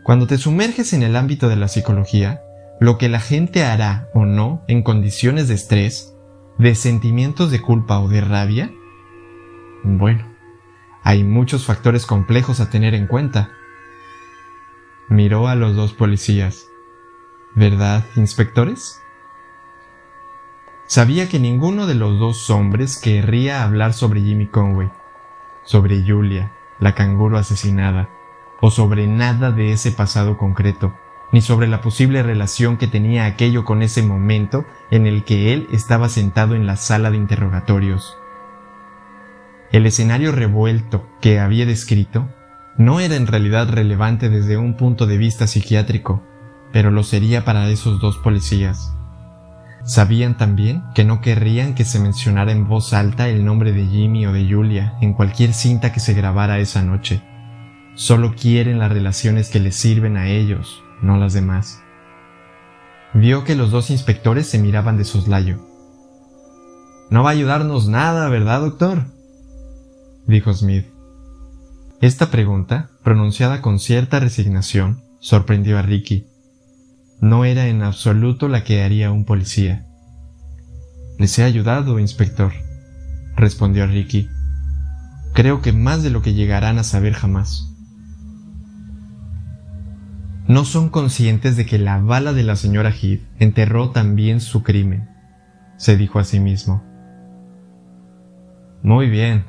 [0.05, 2.43] Cuando te sumerges en el ámbito de la psicología,
[2.79, 6.14] lo que la gente hará o no en condiciones de estrés,
[6.59, 8.73] de sentimientos de culpa o de rabia,
[9.83, 10.25] bueno,
[11.03, 13.51] hay muchos factores complejos a tener en cuenta.
[15.09, 16.69] Miró a los dos policías.
[17.55, 19.03] ¿Verdad, inspectores?
[20.87, 24.91] Sabía que ninguno de los dos hombres querría hablar sobre Jimmy Conway,
[25.63, 28.09] sobre Julia, la canguro asesinada,
[28.61, 30.95] o sobre nada de ese pasado concreto,
[31.35, 35.67] ni sobre la posible relación que tenía aquello con ese momento en el que él
[35.73, 38.17] estaba sentado en la sala de interrogatorios.
[39.73, 42.29] El escenario revuelto que había descrito
[42.79, 46.23] no era en realidad relevante desde un punto de vista psiquiátrico,
[46.73, 48.93] pero lo sería para esos dos policías.
[49.83, 54.25] Sabían también que no querrían que se mencionara en voz alta el nombre de Jimmy
[54.27, 57.25] o de Julia en cualquier cinta que se grabara esa noche.
[57.97, 61.81] Solo quieren las relaciones que les sirven a ellos, no las demás.
[63.13, 65.59] Vio que los dos inspectores se miraban de soslayo.
[67.11, 69.05] No va a ayudarnos nada, ¿verdad, doctor?
[70.27, 70.87] dijo Smith.
[72.01, 76.27] Esta pregunta, pronunciada con cierta resignación, sorprendió a Ricky.
[77.21, 79.87] No era en absoluto la que haría un policía.
[81.19, 82.53] Les he ayudado, inspector,
[83.37, 84.29] respondió Ricky.
[85.33, 87.74] Creo que más de lo que llegarán a saber jamás.
[90.47, 95.09] No son conscientes de que la bala de la señora Heath enterró también su crimen,
[95.79, 96.83] se dijo a sí mismo.
[98.83, 99.45] Muy bien,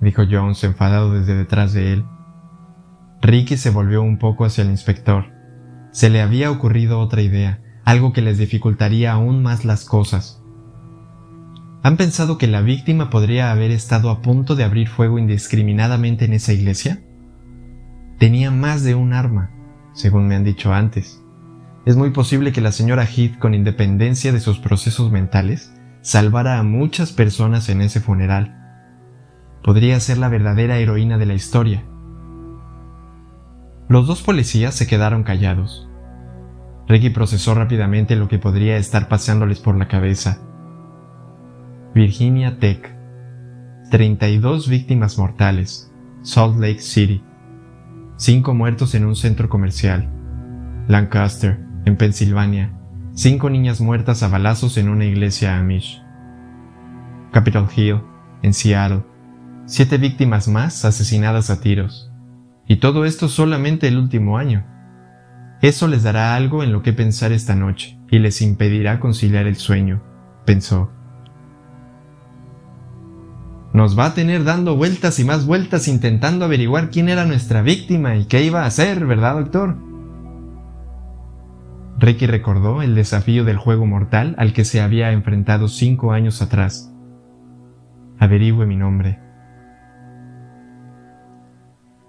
[0.00, 2.04] dijo Jones enfadado desde detrás de él.
[3.22, 5.26] Ricky se volvió un poco hacia el inspector.
[5.92, 10.42] Se le había ocurrido otra idea, algo que les dificultaría aún más las cosas.
[11.84, 16.32] ¿Han pensado que la víctima podría haber estado a punto de abrir fuego indiscriminadamente en
[16.32, 17.04] esa iglesia?
[18.18, 19.52] Tenía más de un arma,
[19.98, 21.22] según me han dicho antes.
[21.86, 26.62] Es muy posible que la señora Heath, con independencia de sus procesos mentales, salvara a
[26.62, 28.58] muchas personas en ese funeral
[29.62, 31.84] podría ser la verdadera heroína de la historia.
[33.88, 35.88] Los dos policías se quedaron callados.
[36.86, 40.40] Ricky procesó rápidamente lo que podría estar pasándoles por la cabeza.
[41.94, 42.96] Virginia Tech.
[43.90, 45.92] 32 víctimas mortales.
[46.22, 47.22] Salt Lake City.
[48.18, 50.08] 5 muertos en un centro comercial.
[50.86, 52.72] Lancaster, en Pensilvania.
[53.14, 56.02] 5 niñas muertas a balazos en una iglesia amish.
[57.32, 58.02] Capitol Hill,
[58.42, 59.02] en Seattle
[59.68, 62.10] siete víctimas más asesinadas a tiros.
[62.66, 64.64] Y todo esto solamente el último año.
[65.60, 69.56] Eso les dará algo en lo que pensar esta noche y les impedirá conciliar el
[69.56, 70.02] sueño,
[70.46, 70.90] pensó.
[73.78, 78.16] Nos va a tener dando vueltas y más vueltas intentando averiguar quién era nuestra víctima
[78.16, 79.76] y qué iba a hacer, ¿verdad, doctor?
[81.96, 86.92] Ricky recordó el desafío del juego mortal al que se había enfrentado cinco años atrás.
[88.18, 89.20] Averigüe mi nombre.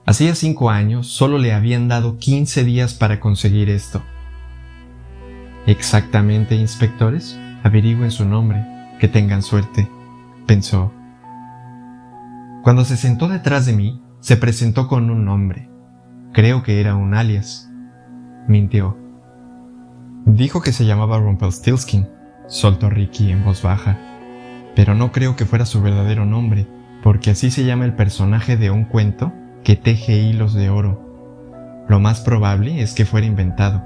[0.08, 4.02] Hacía cinco años solo le habían dado 15 días para conseguir esto.
[5.68, 8.66] Exactamente, inspectores, averigüen su nombre,
[9.00, 9.88] que tengan suerte,
[10.48, 10.92] pensó.
[12.63, 15.69] Cuando se sentó detrás de mí, se presentó con un nombre.
[16.34, 17.69] Creo que era un alias.
[18.48, 18.98] Mintió.
[20.26, 22.08] Dijo que se llamaba Rumpelstiltskin,
[22.48, 23.98] soltó Ricky en voz baja.
[24.76, 26.67] Pero no creo que fuera su verdadero nombre,
[27.02, 29.32] porque así se llama el personaje de un cuento
[29.63, 31.86] que teje hilos de oro.
[31.88, 33.82] Lo más probable es que fuera inventado.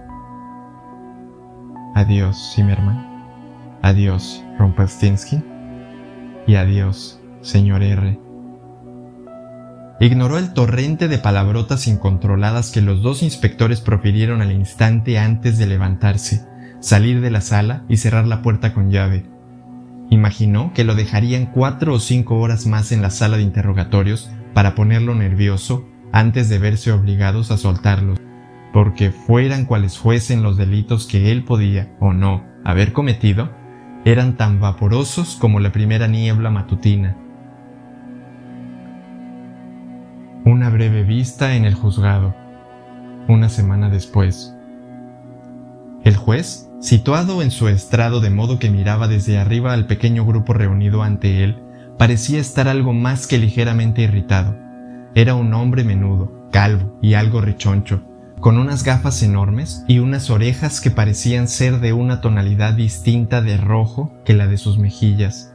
[1.95, 3.07] Adiós, Zimmerman.
[3.81, 5.43] Adiós, Rumpelstiltskin.
[6.47, 8.19] Y adiós, señor R.
[10.03, 15.65] Ignoró el torrente de palabrotas incontroladas que los dos inspectores profirieron al instante antes de
[15.65, 16.45] levantarse,
[16.81, 19.23] salir de la sala y cerrar la puerta con llave.
[20.09, 24.75] Imaginó que lo dejarían cuatro o cinco horas más en la sala de interrogatorios para
[24.75, 28.19] ponerlo nervioso antes de verse obligados a soltarlos,
[28.73, 33.55] porque fueran cuales fuesen los delitos que él podía o no haber cometido,
[34.03, 37.22] eran tan vaporosos como la primera niebla matutina.
[40.45, 42.35] Una breve vista en el juzgado,
[43.29, 44.53] una semana después.
[46.03, 50.53] El juez, situado en su estrado de modo que miraba desde arriba al pequeño grupo
[50.53, 51.63] reunido ante él,
[51.97, 54.57] parecía estar algo más que ligeramente irritado.
[55.15, 58.03] Era un hombre menudo, calvo y algo rechoncho,
[58.41, 63.55] con unas gafas enormes y unas orejas que parecían ser de una tonalidad distinta de
[63.55, 65.53] rojo que la de sus mejillas.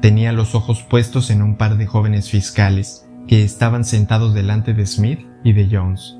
[0.00, 4.86] Tenía los ojos puestos en un par de jóvenes fiscales que estaban sentados delante de
[4.86, 6.16] Smith y de Jones.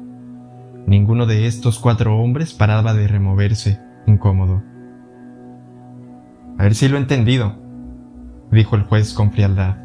[0.86, 4.62] Ninguno de estos cuatro hombres paraba de removerse, incómodo.
[6.58, 7.56] A ver si lo he entendido,
[8.52, 9.78] dijo el juez con frialdad.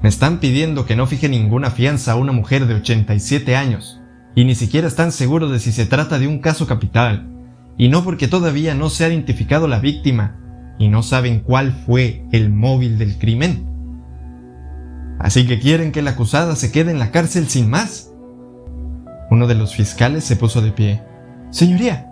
[0.00, 4.00] Me están pidiendo que no fije ninguna fianza a una mujer de 87 años,
[4.34, 7.28] y ni siquiera están seguros de si se trata de un caso capital,
[7.76, 10.36] y no porque todavía no se ha identificado la víctima,
[10.78, 13.66] y no saben cuál fue el móvil del crimen.
[15.18, 18.12] Así que quieren que la acusada se quede en la cárcel sin más.
[19.30, 21.02] Uno de los fiscales se puso de pie.
[21.50, 22.10] Señoría,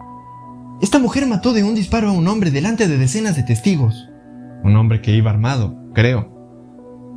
[0.83, 4.09] esta mujer mató de un disparo a un hombre delante de decenas de testigos.
[4.62, 6.33] Un hombre que iba armado, creo.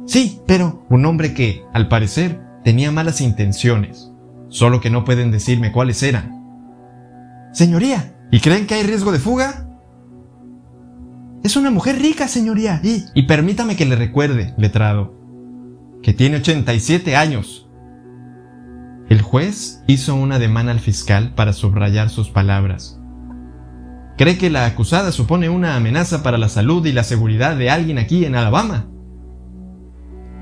[0.05, 4.09] Sí, pero un hombre que, al parecer, tenía malas intenciones
[4.49, 7.49] solo que no pueden decirme cuáles eran.
[7.53, 9.67] Señoría, ¿y creen que hay riesgo de fuga?
[11.43, 13.05] Es una mujer rica, señoría, y...
[13.13, 15.18] Y permítame que le recuerde, letrado,
[16.01, 17.69] que tiene 87 años.
[19.09, 22.99] El juez hizo un ademán al fiscal para subrayar sus palabras.
[24.17, 27.97] ¿Cree que la acusada supone una amenaza para la salud y la seguridad de alguien
[27.97, 28.87] aquí en Alabama?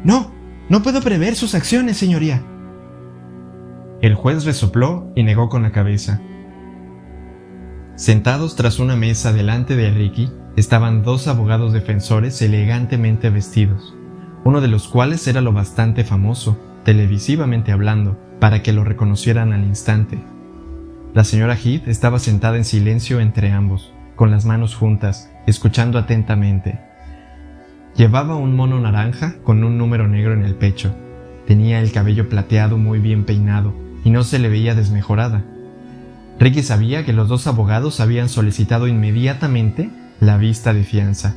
[0.03, 0.33] No,
[0.69, 2.43] no puedo prever sus acciones, señoría.
[4.01, 6.21] El juez resopló y negó con la cabeza.
[7.95, 13.95] Sentados tras una mesa delante de Ricky estaban dos abogados defensores elegantemente vestidos,
[14.47, 19.65] uno de los cuales era lo bastante famoso, televisivamente hablando, para que lo reconocieran al
[19.65, 20.19] instante.
[21.13, 26.79] La señora Heath estaba sentada en silencio entre ambos, con las manos juntas, escuchando atentamente.
[27.97, 30.95] Llevaba un mono naranja con un número negro en el pecho.
[31.45, 33.73] Tenía el cabello plateado muy bien peinado
[34.05, 35.43] y no se le veía desmejorada.
[36.39, 39.89] Ricky sabía que los dos abogados habían solicitado inmediatamente
[40.21, 41.35] la vista de fianza.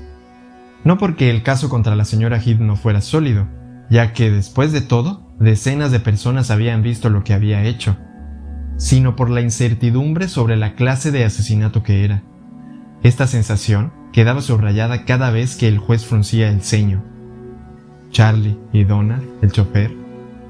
[0.85, 3.47] No porque el caso contra la señora Heath no fuera sólido,
[3.91, 7.97] ya que después de todo, decenas de personas habían visto lo que había hecho,
[8.77, 12.23] sino por la incertidumbre sobre la clase de asesinato que era.
[13.03, 17.05] Esta sensación quedaba subrayada cada vez que el juez fruncía el ceño.
[18.11, 19.93] Charlie y Donald, el chofer,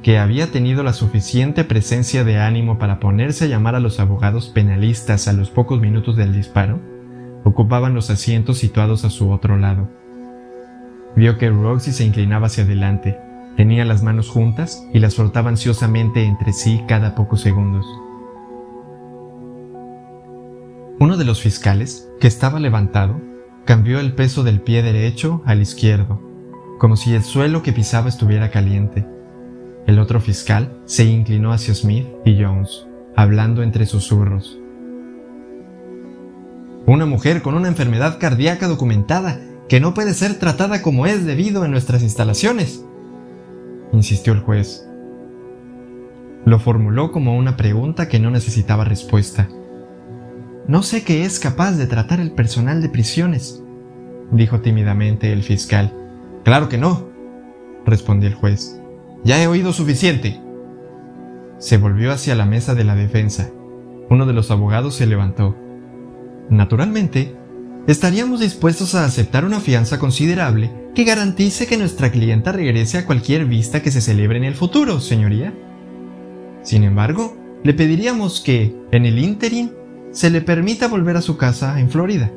[0.03, 4.49] que había tenido la suficiente presencia de ánimo para ponerse a llamar a los abogados
[4.49, 6.81] penalistas a los pocos minutos del disparo,
[7.45, 10.00] ocupaban los asientos situados a su otro lado.
[11.17, 13.19] Vio que Roxy se inclinaba hacia adelante,
[13.57, 17.87] tenía las manos juntas y las soltaba ansiosamente entre sí cada pocos segundos.
[20.99, 23.21] Uno de los fiscales, que estaba levantado,
[23.65, 26.21] cambió el peso del pie derecho al izquierdo,
[26.79, 29.07] como si el suelo que pisaba estuviera caliente
[29.91, 34.57] el otro fiscal se inclinó hacia Smith y Jones, hablando entre susurros.
[36.87, 41.65] Una mujer con una enfermedad cardíaca documentada que no puede ser tratada como es debido
[41.65, 42.85] en nuestras instalaciones,
[43.93, 44.85] insistió el juez.
[46.45, 49.49] Lo formuló como una pregunta que no necesitaba respuesta.
[50.67, 53.63] No sé qué es capaz de tratar el personal de prisiones,
[54.33, 55.95] dijo tímidamente el fiscal.
[56.43, 57.09] Claro que no,
[57.87, 58.81] respondió el juez.
[59.23, 60.41] Ya he oído suficiente.
[61.59, 63.51] Se volvió hacia la mesa de la defensa.
[64.09, 65.55] Uno de los abogados se levantó.
[66.49, 67.37] Naturalmente,
[67.87, 73.45] estaríamos dispuestos a aceptar una fianza considerable que garantice que nuestra clienta regrese a cualquier
[73.45, 75.53] vista que se celebre en el futuro, señoría.
[76.63, 79.73] Sin embargo, le pediríamos que, en el ínterin,
[80.13, 82.31] se le permita volver a su casa en Florida.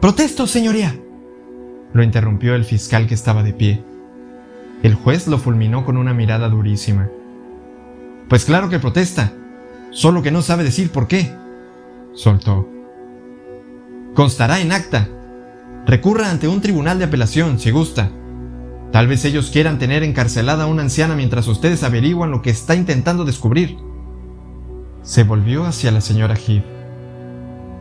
[0.00, 0.94] Protesto, señoría.
[1.92, 3.82] Lo interrumpió el fiscal que estaba de pie.
[4.82, 7.08] El juez lo fulminó con una mirada durísima.
[8.28, 9.32] Pues claro que protesta,
[9.90, 11.32] solo que no sabe decir por qué,
[12.14, 12.77] soltó.
[14.18, 15.08] Constará en acta.
[15.86, 18.10] Recurra ante un tribunal de apelación, si gusta.
[18.90, 22.74] Tal vez ellos quieran tener encarcelada a una anciana mientras ustedes averiguan lo que está
[22.74, 23.76] intentando descubrir.
[25.02, 26.64] Se volvió hacia la señora Heath.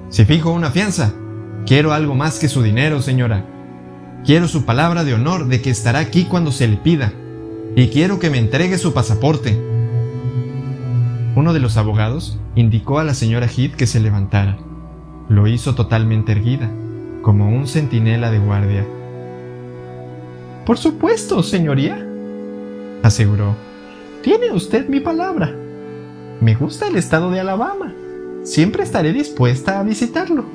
[0.09, 1.11] Si fijo una fianza,
[1.65, 3.43] quiero algo más que su dinero, señora.
[4.23, 7.13] Quiero su palabra de honor de que estará aquí cuando se le pida.
[7.75, 9.59] Y quiero que me entregue su pasaporte.
[11.35, 14.66] Uno de los abogados indicó a la señora Heath que se levantara.
[15.29, 16.71] Lo hizo totalmente erguida,
[17.21, 18.85] como un centinela de guardia.
[20.65, 22.05] Por supuesto, señoría,
[23.03, 23.55] aseguró.
[24.21, 25.53] Tiene usted mi palabra.
[26.39, 27.93] Me gusta el estado de Alabama.
[28.43, 30.45] Siempre estaré dispuesta a visitarlo.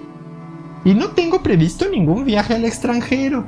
[0.84, 3.44] Y no tengo previsto ningún viaje al extranjero.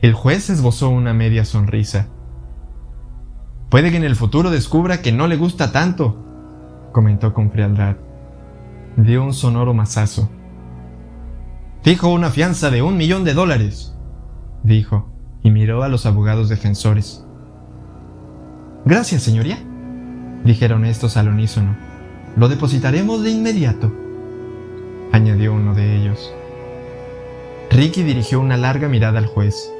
[0.00, 2.08] El juez esbozó una media sonrisa.
[3.70, 7.96] Puede que en el futuro descubra que no le gusta tanto, comentó con frialdad.
[8.96, 10.30] Dio un sonoro mazazo.
[11.82, 13.94] Fijo una fianza de un millón de dólares,
[14.62, 15.10] dijo,
[15.42, 17.24] y miró a los abogados defensores.
[18.84, 19.58] Gracias, señoría,
[20.44, 21.76] dijeron estos al unísono.
[22.36, 23.92] Lo depositaremos de inmediato,
[25.12, 26.32] añadió uno de ellos.
[27.70, 29.72] Ricky dirigió una larga mirada al juez.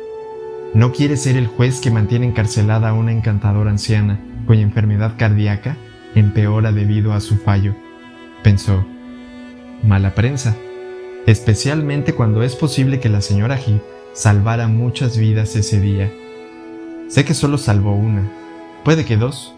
[0.75, 5.77] No quiere ser el juez que mantiene encarcelada a una encantadora anciana cuya enfermedad cardíaca
[6.17, 7.77] empeora debido a su fallo,
[8.43, 8.85] pensó.
[9.83, 10.57] Mala prensa,
[11.27, 16.13] especialmente cuando es posible que la señora Heath salvara muchas vidas ese día.
[17.09, 18.23] Sé que solo salvó una,
[18.85, 19.55] puede que dos,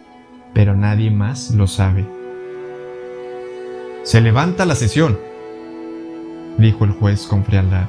[0.55, 2.07] pero nadie más lo sabe.
[4.03, 5.19] Se levanta la sesión,
[6.59, 7.87] dijo el juez con frialdad.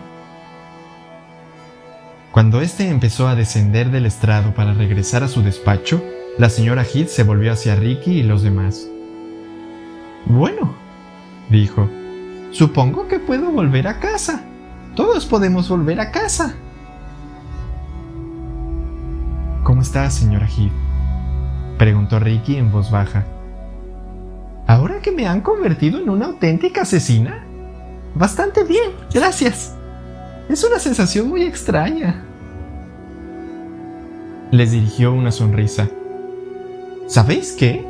[2.32, 6.04] Cuando éste empezó a descender del estrado para regresar a su despacho,
[6.38, 8.88] la señora Heath se volvió hacia Ricky y los demás.
[10.26, 10.76] Bueno,
[11.50, 11.90] dijo,
[12.52, 14.43] supongo que puedo volver a casa.
[14.95, 16.56] Todos podemos volver a casa.
[19.64, 20.72] ¿Cómo está, señora Heath?
[21.78, 23.26] preguntó Ricky en voz baja.
[24.66, 27.43] ¿Ahora que me han convertido en una auténtica asesina?
[28.16, 29.76] Bastante bien, gracias.
[30.50, 32.24] Es una sensación muy extraña.
[34.52, 35.89] Les dirigió una sonrisa.
[37.08, 37.86] ¿Sabéis qué?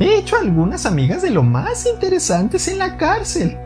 [0.00, 3.56] He hecho algunas amigas de lo más interesantes en la cárcel.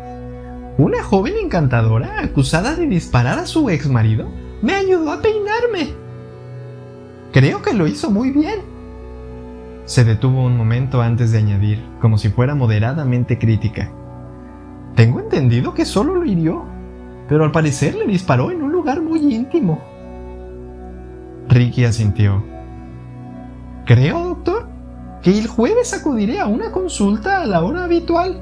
[0.78, 4.30] Una joven encantadora acusada de disparar a su ex marido
[4.62, 5.92] me ayudó a peinarme.
[7.32, 8.60] Creo que lo hizo muy bien.
[9.84, 13.90] Se detuvo un momento antes de añadir, como si fuera moderadamente crítica.
[14.94, 16.64] Tengo entendido que solo lo hirió,
[17.28, 19.82] pero al parecer le disparó en un lugar muy íntimo.
[21.48, 22.42] Ricky asintió.
[23.84, 24.71] Creo, doctor,
[25.22, 28.40] que el jueves acudiré a una consulta a la hora habitual,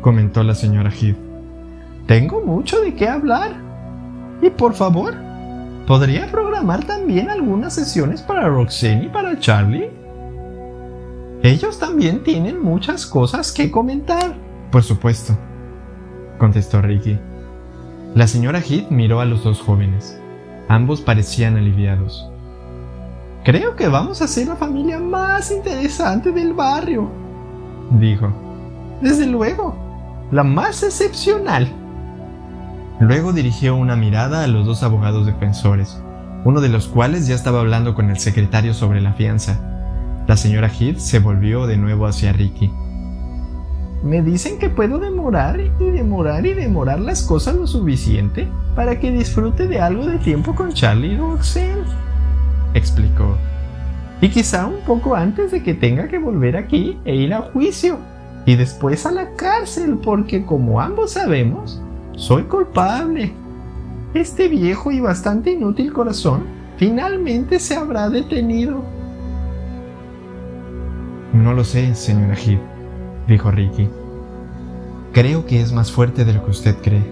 [0.00, 1.16] comentó la señora Heath.
[2.06, 3.52] Tengo mucho de qué hablar.
[4.42, 5.14] Y por favor,
[5.86, 9.90] ¿podría programar también algunas sesiones para Roxanne y para Charlie?
[11.42, 14.34] Ellos también tienen muchas cosas que comentar.
[14.70, 15.36] Por supuesto,
[16.38, 17.18] contestó Ricky.
[18.14, 20.18] La señora Heath miró a los dos jóvenes.
[20.68, 22.29] Ambos parecían aliviados.
[23.44, 27.10] Creo que vamos a ser la familia más interesante del barrio,
[27.98, 28.30] dijo.
[29.00, 29.74] Desde luego,
[30.30, 31.66] la más excepcional.
[33.00, 36.02] Luego dirigió una mirada a los dos abogados defensores,
[36.44, 39.58] uno de los cuales ya estaba hablando con el secretario sobre la fianza.
[40.26, 42.70] La señora Heath se volvió de nuevo hacia Ricky.
[44.04, 49.10] Me dicen que puedo demorar y demorar y demorar las cosas lo suficiente para que
[49.10, 52.09] disfrute de algo de tiempo con Charlie y Roxanne
[52.74, 53.36] explicó.
[54.20, 57.98] Y quizá un poco antes de que tenga que volver aquí e ir a juicio
[58.46, 61.80] y después a la cárcel, porque como ambos sabemos,
[62.16, 63.32] soy culpable.
[64.14, 66.44] Este viejo y bastante inútil corazón
[66.76, 68.82] finalmente se habrá detenido.
[71.32, 72.60] No lo sé, señora Heath,
[73.28, 73.88] dijo Ricky.
[75.12, 77.04] Creo que es más fuerte de lo que usted cree.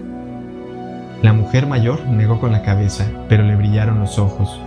[1.21, 4.59] La mujer mayor negó con la cabeza, pero le brillaron los ojos.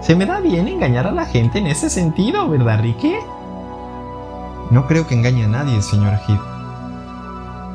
[0.00, 3.14] Se me da bien engañar a la gente en ese sentido, ¿verdad, Ricky?
[4.70, 6.40] No creo que engañe a nadie, señora Heath.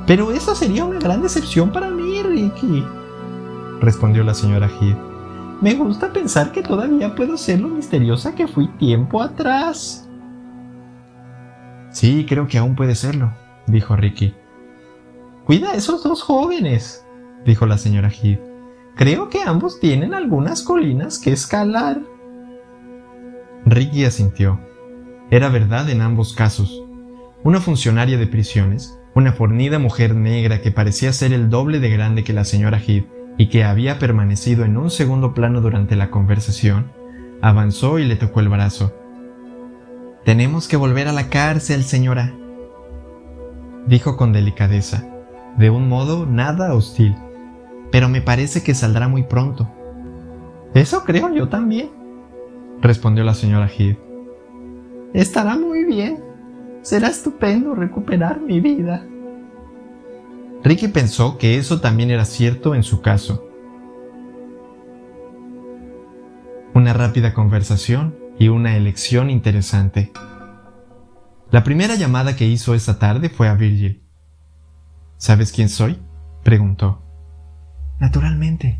[0.07, 2.85] Pero eso sería una gran decepción para mí, Ricky,
[3.79, 4.97] respondió la señora Heath.
[5.61, 10.07] Me gusta pensar que todavía puedo ser lo misteriosa que fui tiempo atrás.
[11.91, 13.31] Sí, creo que aún puede serlo,
[13.67, 14.33] dijo Ricky.
[15.45, 17.05] Cuida a esos dos jóvenes,
[17.45, 18.41] dijo la señora Heath.
[18.95, 22.01] Creo que ambos tienen algunas colinas que escalar.
[23.65, 24.59] Ricky asintió.
[25.31, 26.83] Era verdad en ambos casos.
[27.43, 32.23] Una funcionaria de prisiones, una fornida mujer negra que parecía ser el doble de grande
[32.23, 33.07] que la señora Heath
[33.37, 36.91] y que había permanecido en un segundo plano durante la conversación,
[37.41, 38.93] avanzó y le tocó el brazo.
[40.23, 42.33] Tenemos que volver a la cárcel, señora,
[43.87, 45.05] dijo con delicadeza,
[45.57, 47.15] de un modo nada hostil,
[47.91, 49.69] pero me parece que saldrá muy pronto.
[50.73, 52.04] Eso creo yo también,
[52.87, 53.97] respondió la señora Heath.
[55.13, 56.23] Estará muy bien.
[56.81, 59.03] Será estupendo recuperar mi vida.
[60.63, 63.49] Ricky pensó que eso también era cierto en su caso.
[66.73, 70.11] Una rápida conversación y una elección interesante.
[71.49, 74.03] La primera llamada que hizo esa tarde fue a Virgil.
[75.17, 75.99] ¿Sabes quién soy?
[76.43, 77.01] preguntó.
[77.99, 78.79] Naturalmente,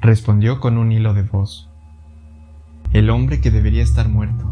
[0.00, 1.67] respondió con un hilo de voz
[2.92, 4.44] el hombre que debería estar muerto.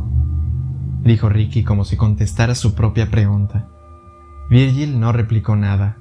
[1.03, 3.69] dijo Ricky como si contestara su propia pregunta.
[4.51, 5.99] Virgil no replicó nada.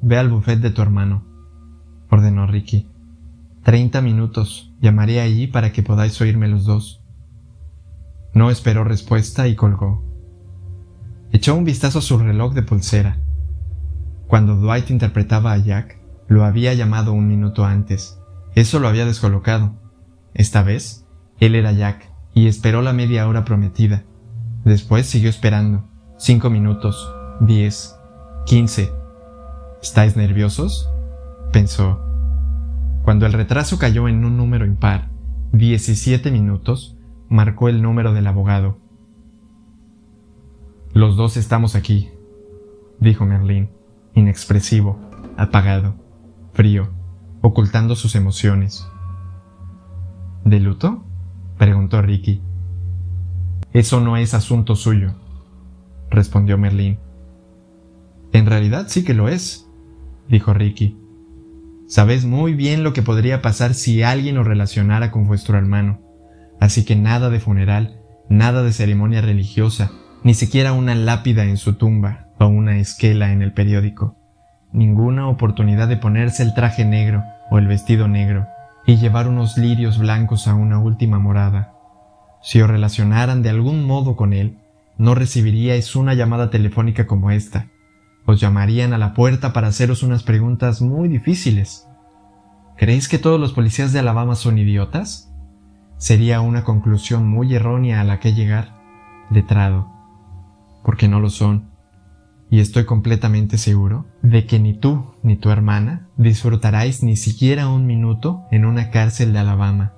[0.00, 1.24] Ve al buffet de tu hermano,
[2.10, 2.88] ordenó Ricky.
[3.62, 4.72] Treinta minutos.
[4.80, 7.00] Llamaré allí para que podáis oírme los dos.
[8.34, 10.02] No esperó respuesta y colgó.
[11.30, 13.18] Echó un vistazo a su reloj de pulsera.
[14.26, 18.18] Cuando Dwight interpretaba a Jack, lo había llamado un minuto antes.
[18.54, 19.74] Eso lo había descolocado.
[20.34, 21.01] Esta vez,
[21.46, 24.04] él era Jack, y esperó la media hora prometida.
[24.64, 25.84] Después siguió esperando.
[26.16, 27.96] Cinco minutos, diez,
[28.46, 28.92] quince.
[29.82, 30.88] ¿Estáis nerviosos?
[31.52, 32.00] pensó.
[33.02, 35.10] Cuando el retraso cayó en un número impar,
[35.52, 36.96] diecisiete minutos,
[37.28, 38.78] marcó el número del abogado.
[40.94, 42.08] Los dos estamos aquí,
[43.00, 43.70] dijo Merlín,
[44.14, 44.98] inexpresivo,
[45.36, 45.96] apagado,
[46.52, 46.88] frío,
[47.40, 48.86] ocultando sus emociones.
[50.44, 51.04] ¿De luto?
[51.62, 52.42] Preguntó Ricky.
[53.72, 55.14] Eso no es asunto suyo,
[56.10, 56.98] respondió Merlín.
[58.32, 59.70] En realidad sí que lo es,
[60.28, 60.98] dijo Ricky.
[61.86, 66.00] Sabes muy bien lo que podría pasar si alguien os relacionara con vuestro hermano,
[66.58, 69.92] así que nada de funeral, nada de ceremonia religiosa,
[70.24, 74.16] ni siquiera una lápida en su tumba o una esquela en el periódico,
[74.72, 78.48] ninguna oportunidad de ponerse el traje negro o el vestido negro
[78.86, 81.74] y llevar unos lirios blancos a una última morada.
[82.42, 84.58] Si os relacionaran de algún modo con él,
[84.98, 87.68] no recibiríais una llamada telefónica como esta.
[88.26, 91.88] Os llamarían a la puerta para haceros unas preguntas muy difíciles.
[92.76, 95.32] ¿Creéis que todos los policías de Alabama son idiotas?
[95.96, 98.74] Sería una conclusión muy errónea a la que llegar,
[99.30, 99.92] letrado
[100.82, 101.71] porque no lo son.
[102.52, 107.86] Y estoy completamente seguro de que ni tú ni tu hermana disfrutaráis ni siquiera un
[107.86, 109.94] minuto en una cárcel de Alabama.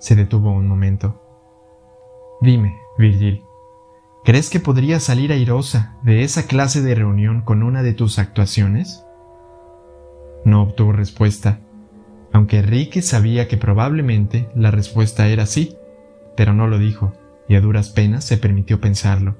[0.00, 1.22] Se detuvo un momento.
[2.40, 3.40] Dime, Virgil,
[4.24, 9.06] ¿crees que podría salir airosa de esa clase de reunión con una de tus actuaciones?
[10.44, 11.60] No obtuvo respuesta,
[12.32, 15.76] aunque Enrique sabía que probablemente la respuesta era sí,
[16.36, 17.12] pero no lo dijo,
[17.48, 19.36] y a duras penas se permitió pensarlo.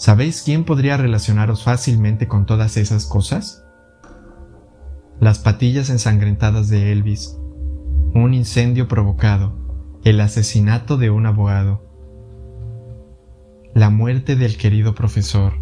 [0.00, 3.66] ¿Sabéis quién podría relacionaros fácilmente con todas esas cosas?
[5.20, 7.36] Las patillas ensangrentadas de Elvis,
[8.14, 9.52] un incendio provocado,
[10.02, 11.84] el asesinato de un abogado,
[13.74, 15.52] la muerte del querido profesor.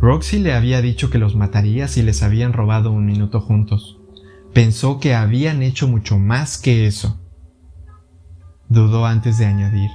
[0.00, 4.00] Roxy le había dicho que los mataría si les habían robado un minuto juntos.
[4.52, 7.20] Pensó que habían hecho mucho más que eso.
[8.68, 9.90] Dudó antes de añadir.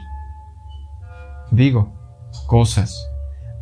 [1.51, 2.02] Digo,
[2.47, 3.09] cosas,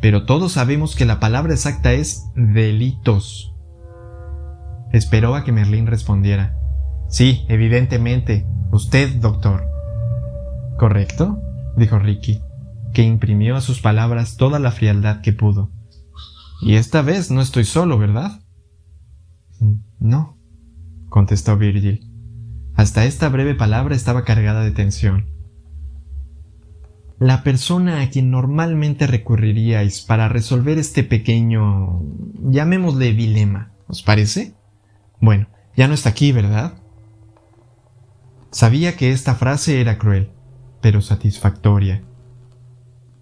[0.00, 3.54] pero todos sabemos que la palabra exacta es delitos.
[4.92, 6.58] Esperó a que Merlín respondiera.
[7.08, 8.46] Sí, evidentemente.
[8.72, 9.64] Usted, doctor.
[10.78, 11.40] ¿Correcto?
[11.76, 12.42] dijo Ricky,
[12.92, 15.70] que imprimió a sus palabras toda la frialdad que pudo.
[16.60, 18.40] Y esta vez no estoy solo, ¿verdad?
[19.98, 20.36] No,
[21.08, 22.08] contestó Virgil.
[22.74, 25.31] Hasta esta breve palabra estaba cargada de tensión
[27.22, 32.02] la persona a quien normalmente recurriríais para resolver este pequeño,
[32.50, 34.54] llamémosle dilema, ¿os parece?
[35.20, 35.46] Bueno,
[35.76, 36.74] ya no está aquí, ¿verdad?
[38.50, 40.32] Sabía que esta frase era cruel,
[40.80, 42.02] pero satisfactoria.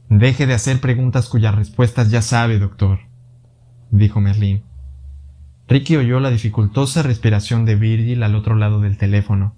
[0.08, 3.00] Deje de hacer preguntas cuyas respuestas ya sabe, doctor,
[3.90, 4.62] dijo Merlín.
[5.68, 9.56] Ricky oyó la dificultosa respiración de Virgil al otro lado del teléfono.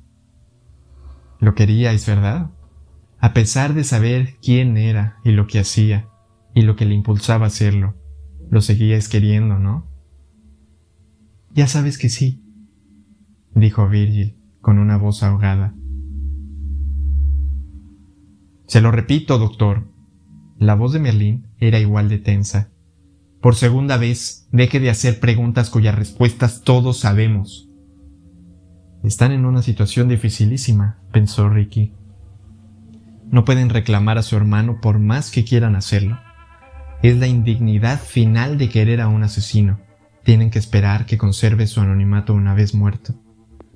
[1.38, 2.50] Lo queríais, ¿verdad?
[3.22, 6.08] A pesar de saber quién era y lo que hacía
[6.56, 7.94] y lo que le impulsaba a hacerlo,
[8.50, 9.86] lo seguías queriendo, ¿no?
[11.54, 12.42] Ya sabes que sí,
[13.54, 15.72] dijo Virgil con una voz ahogada.
[18.66, 19.86] Se lo repito, doctor.
[20.58, 22.72] La voz de Merlín era igual de tensa.
[23.40, 27.70] Por segunda vez, deje de hacer preguntas cuyas respuestas todos sabemos.
[29.04, 31.94] Están en una situación dificilísima, pensó Ricky.
[33.32, 36.20] No pueden reclamar a su hermano por más que quieran hacerlo.
[37.02, 39.80] Es la indignidad final de querer a un asesino.
[40.22, 43.14] Tienen que esperar que conserve su anonimato una vez muerto.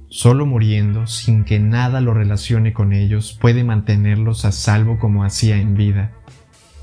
[0.08, 5.56] Solo muriendo, sin que nada lo relacione con ellos, puede mantenerlos a salvo como hacía
[5.56, 6.12] en vida.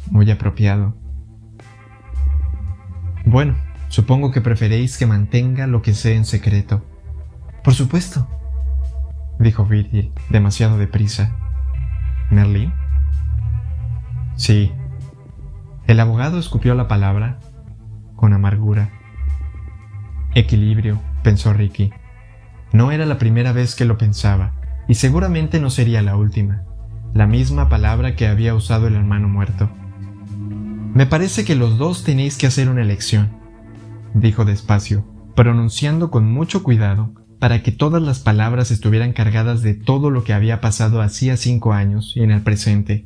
[0.09, 0.97] Muy apropiado.
[3.23, 3.55] Bueno,
[3.87, 6.83] supongo que preferéis que mantenga lo que sé en secreto.
[7.63, 8.27] Por supuesto,
[9.39, 11.37] dijo Virgil, demasiado deprisa.
[12.33, 12.73] ¿Merlín?
[14.35, 14.71] Sí.
[15.87, 17.39] El abogado escupió la palabra
[18.15, 18.89] con amargura.
[20.33, 21.91] Equilibrio, pensó Ricky.
[22.71, 24.53] No era la primera vez que lo pensaba,
[24.87, 26.63] y seguramente no sería la última.
[27.13, 29.69] la misma palabra que había usado el hermano muerto.
[30.93, 33.29] Me parece que los dos tenéis que hacer una elección,
[34.13, 35.05] dijo despacio,
[35.35, 37.13] pronunciando con mucho cuidado
[37.43, 41.73] para que todas las palabras estuvieran cargadas de todo lo que había pasado hacía cinco
[41.73, 43.05] años y en el presente,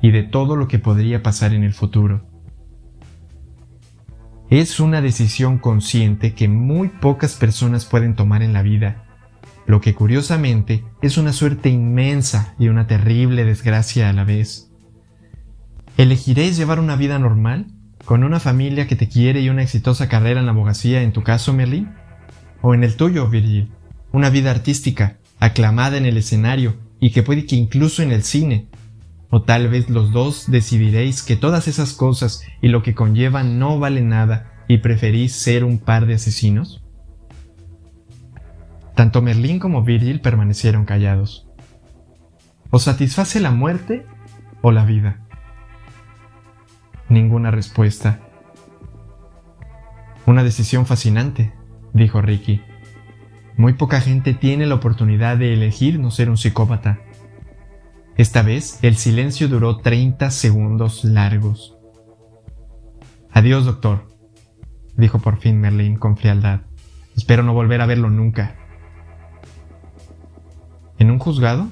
[0.00, 2.26] y de todo lo que podría pasar en el futuro.
[4.48, 9.04] Es una decisión consciente que muy pocas personas pueden tomar en la vida,
[9.66, 14.72] lo que curiosamente es una suerte inmensa y una terrible desgracia a la vez.
[15.98, 17.66] ¿Elegiréis llevar una vida normal,
[18.06, 21.22] con una familia que te quiere y una exitosa carrera en la abogacía en tu
[21.22, 21.90] caso, Merlin?
[22.66, 23.70] ¿O en el tuyo, Virgil?
[24.10, 28.68] Una vida artística, aclamada en el escenario y que puede que incluso en el cine.
[29.28, 33.78] O tal vez los dos decidiréis que todas esas cosas y lo que conllevan no
[33.78, 36.82] valen nada y preferís ser un par de asesinos?
[38.94, 41.46] Tanto Merlín como Virgil permanecieron callados.
[42.70, 44.06] ¿Os satisface la muerte
[44.62, 45.20] o la vida?
[47.10, 48.20] Ninguna respuesta.
[50.24, 51.52] Una decisión fascinante,
[51.94, 52.60] dijo Ricky.
[53.56, 56.98] Muy poca gente tiene la oportunidad de elegir no ser un psicópata.
[58.16, 61.76] Esta vez el silencio duró 30 segundos largos.
[63.30, 64.08] Adiós, doctor,
[64.96, 66.60] dijo por fin Merlín con frialdad.
[67.16, 68.56] Espero no volver a verlo nunca.
[70.98, 71.68] ¿En un juzgado?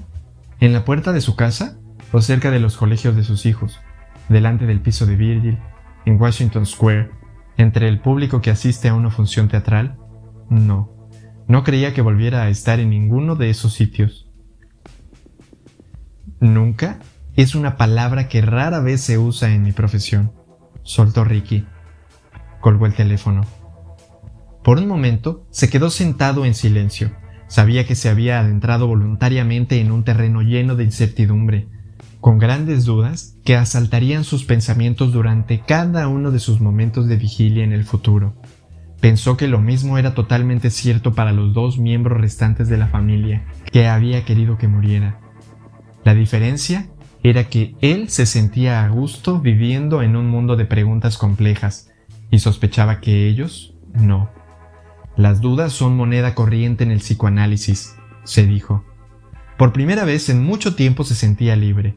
[0.60, 1.78] ¿En la puerta de su casa?
[2.12, 3.80] ¿O cerca de los colegios de sus hijos?
[4.28, 5.58] ¿Delante del piso de Virgil?
[6.04, 7.10] ¿En Washington Square?
[7.56, 9.98] ¿Entre el público que asiste a una función teatral?
[10.53, 11.09] No,
[11.48, 14.28] no creía que volviera a estar en ninguno de esos sitios.
[16.40, 16.98] Nunca
[17.36, 20.32] es una palabra que rara vez se usa en mi profesión,
[20.82, 21.64] soltó Ricky.
[22.61, 23.46] Colgó el teléfono.
[24.62, 27.12] Por un momento se quedó sentado en silencio,
[27.48, 31.68] Sabía que se había adentrado voluntariamente en un terreno lleno de incertidumbre,
[32.18, 37.62] con grandes dudas que asaltarían sus pensamientos durante cada uno de sus momentos de vigilia
[37.62, 38.34] en el futuro.
[39.03, 43.44] Pensó que lo mismo era totalmente cierto para los dos miembros restantes de la familia,
[43.72, 45.18] que había querido que muriera.
[46.05, 46.86] La diferencia
[47.24, 51.90] era que él se sentía a gusto viviendo en un mundo de preguntas complejas,
[52.30, 54.30] y sospechaba que ellos no.
[55.16, 58.84] Las dudas son moneda corriente en el psicoanálisis, se dijo.
[59.59, 61.96] Por primera vez en mucho tiempo se sentía libre.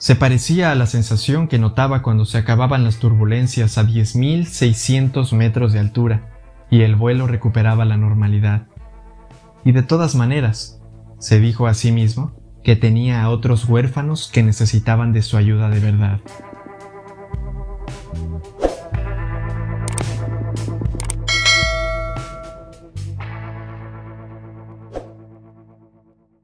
[0.00, 5.74] Se parecía a la sensación que notaba cuando se acababan las turbulencias a 10.600 metros
[5.74, 6.40] de altura
[6.70, 8.66] y el vuelo recuperaba la normalidad.
[9.62, 10.80] Y de todas maneras,
[11.18, 12.32] se dijo a sí mismo
[12.64, 16.20] que tenía a otros huérfanos que necesitaban de su ayuda de verdad.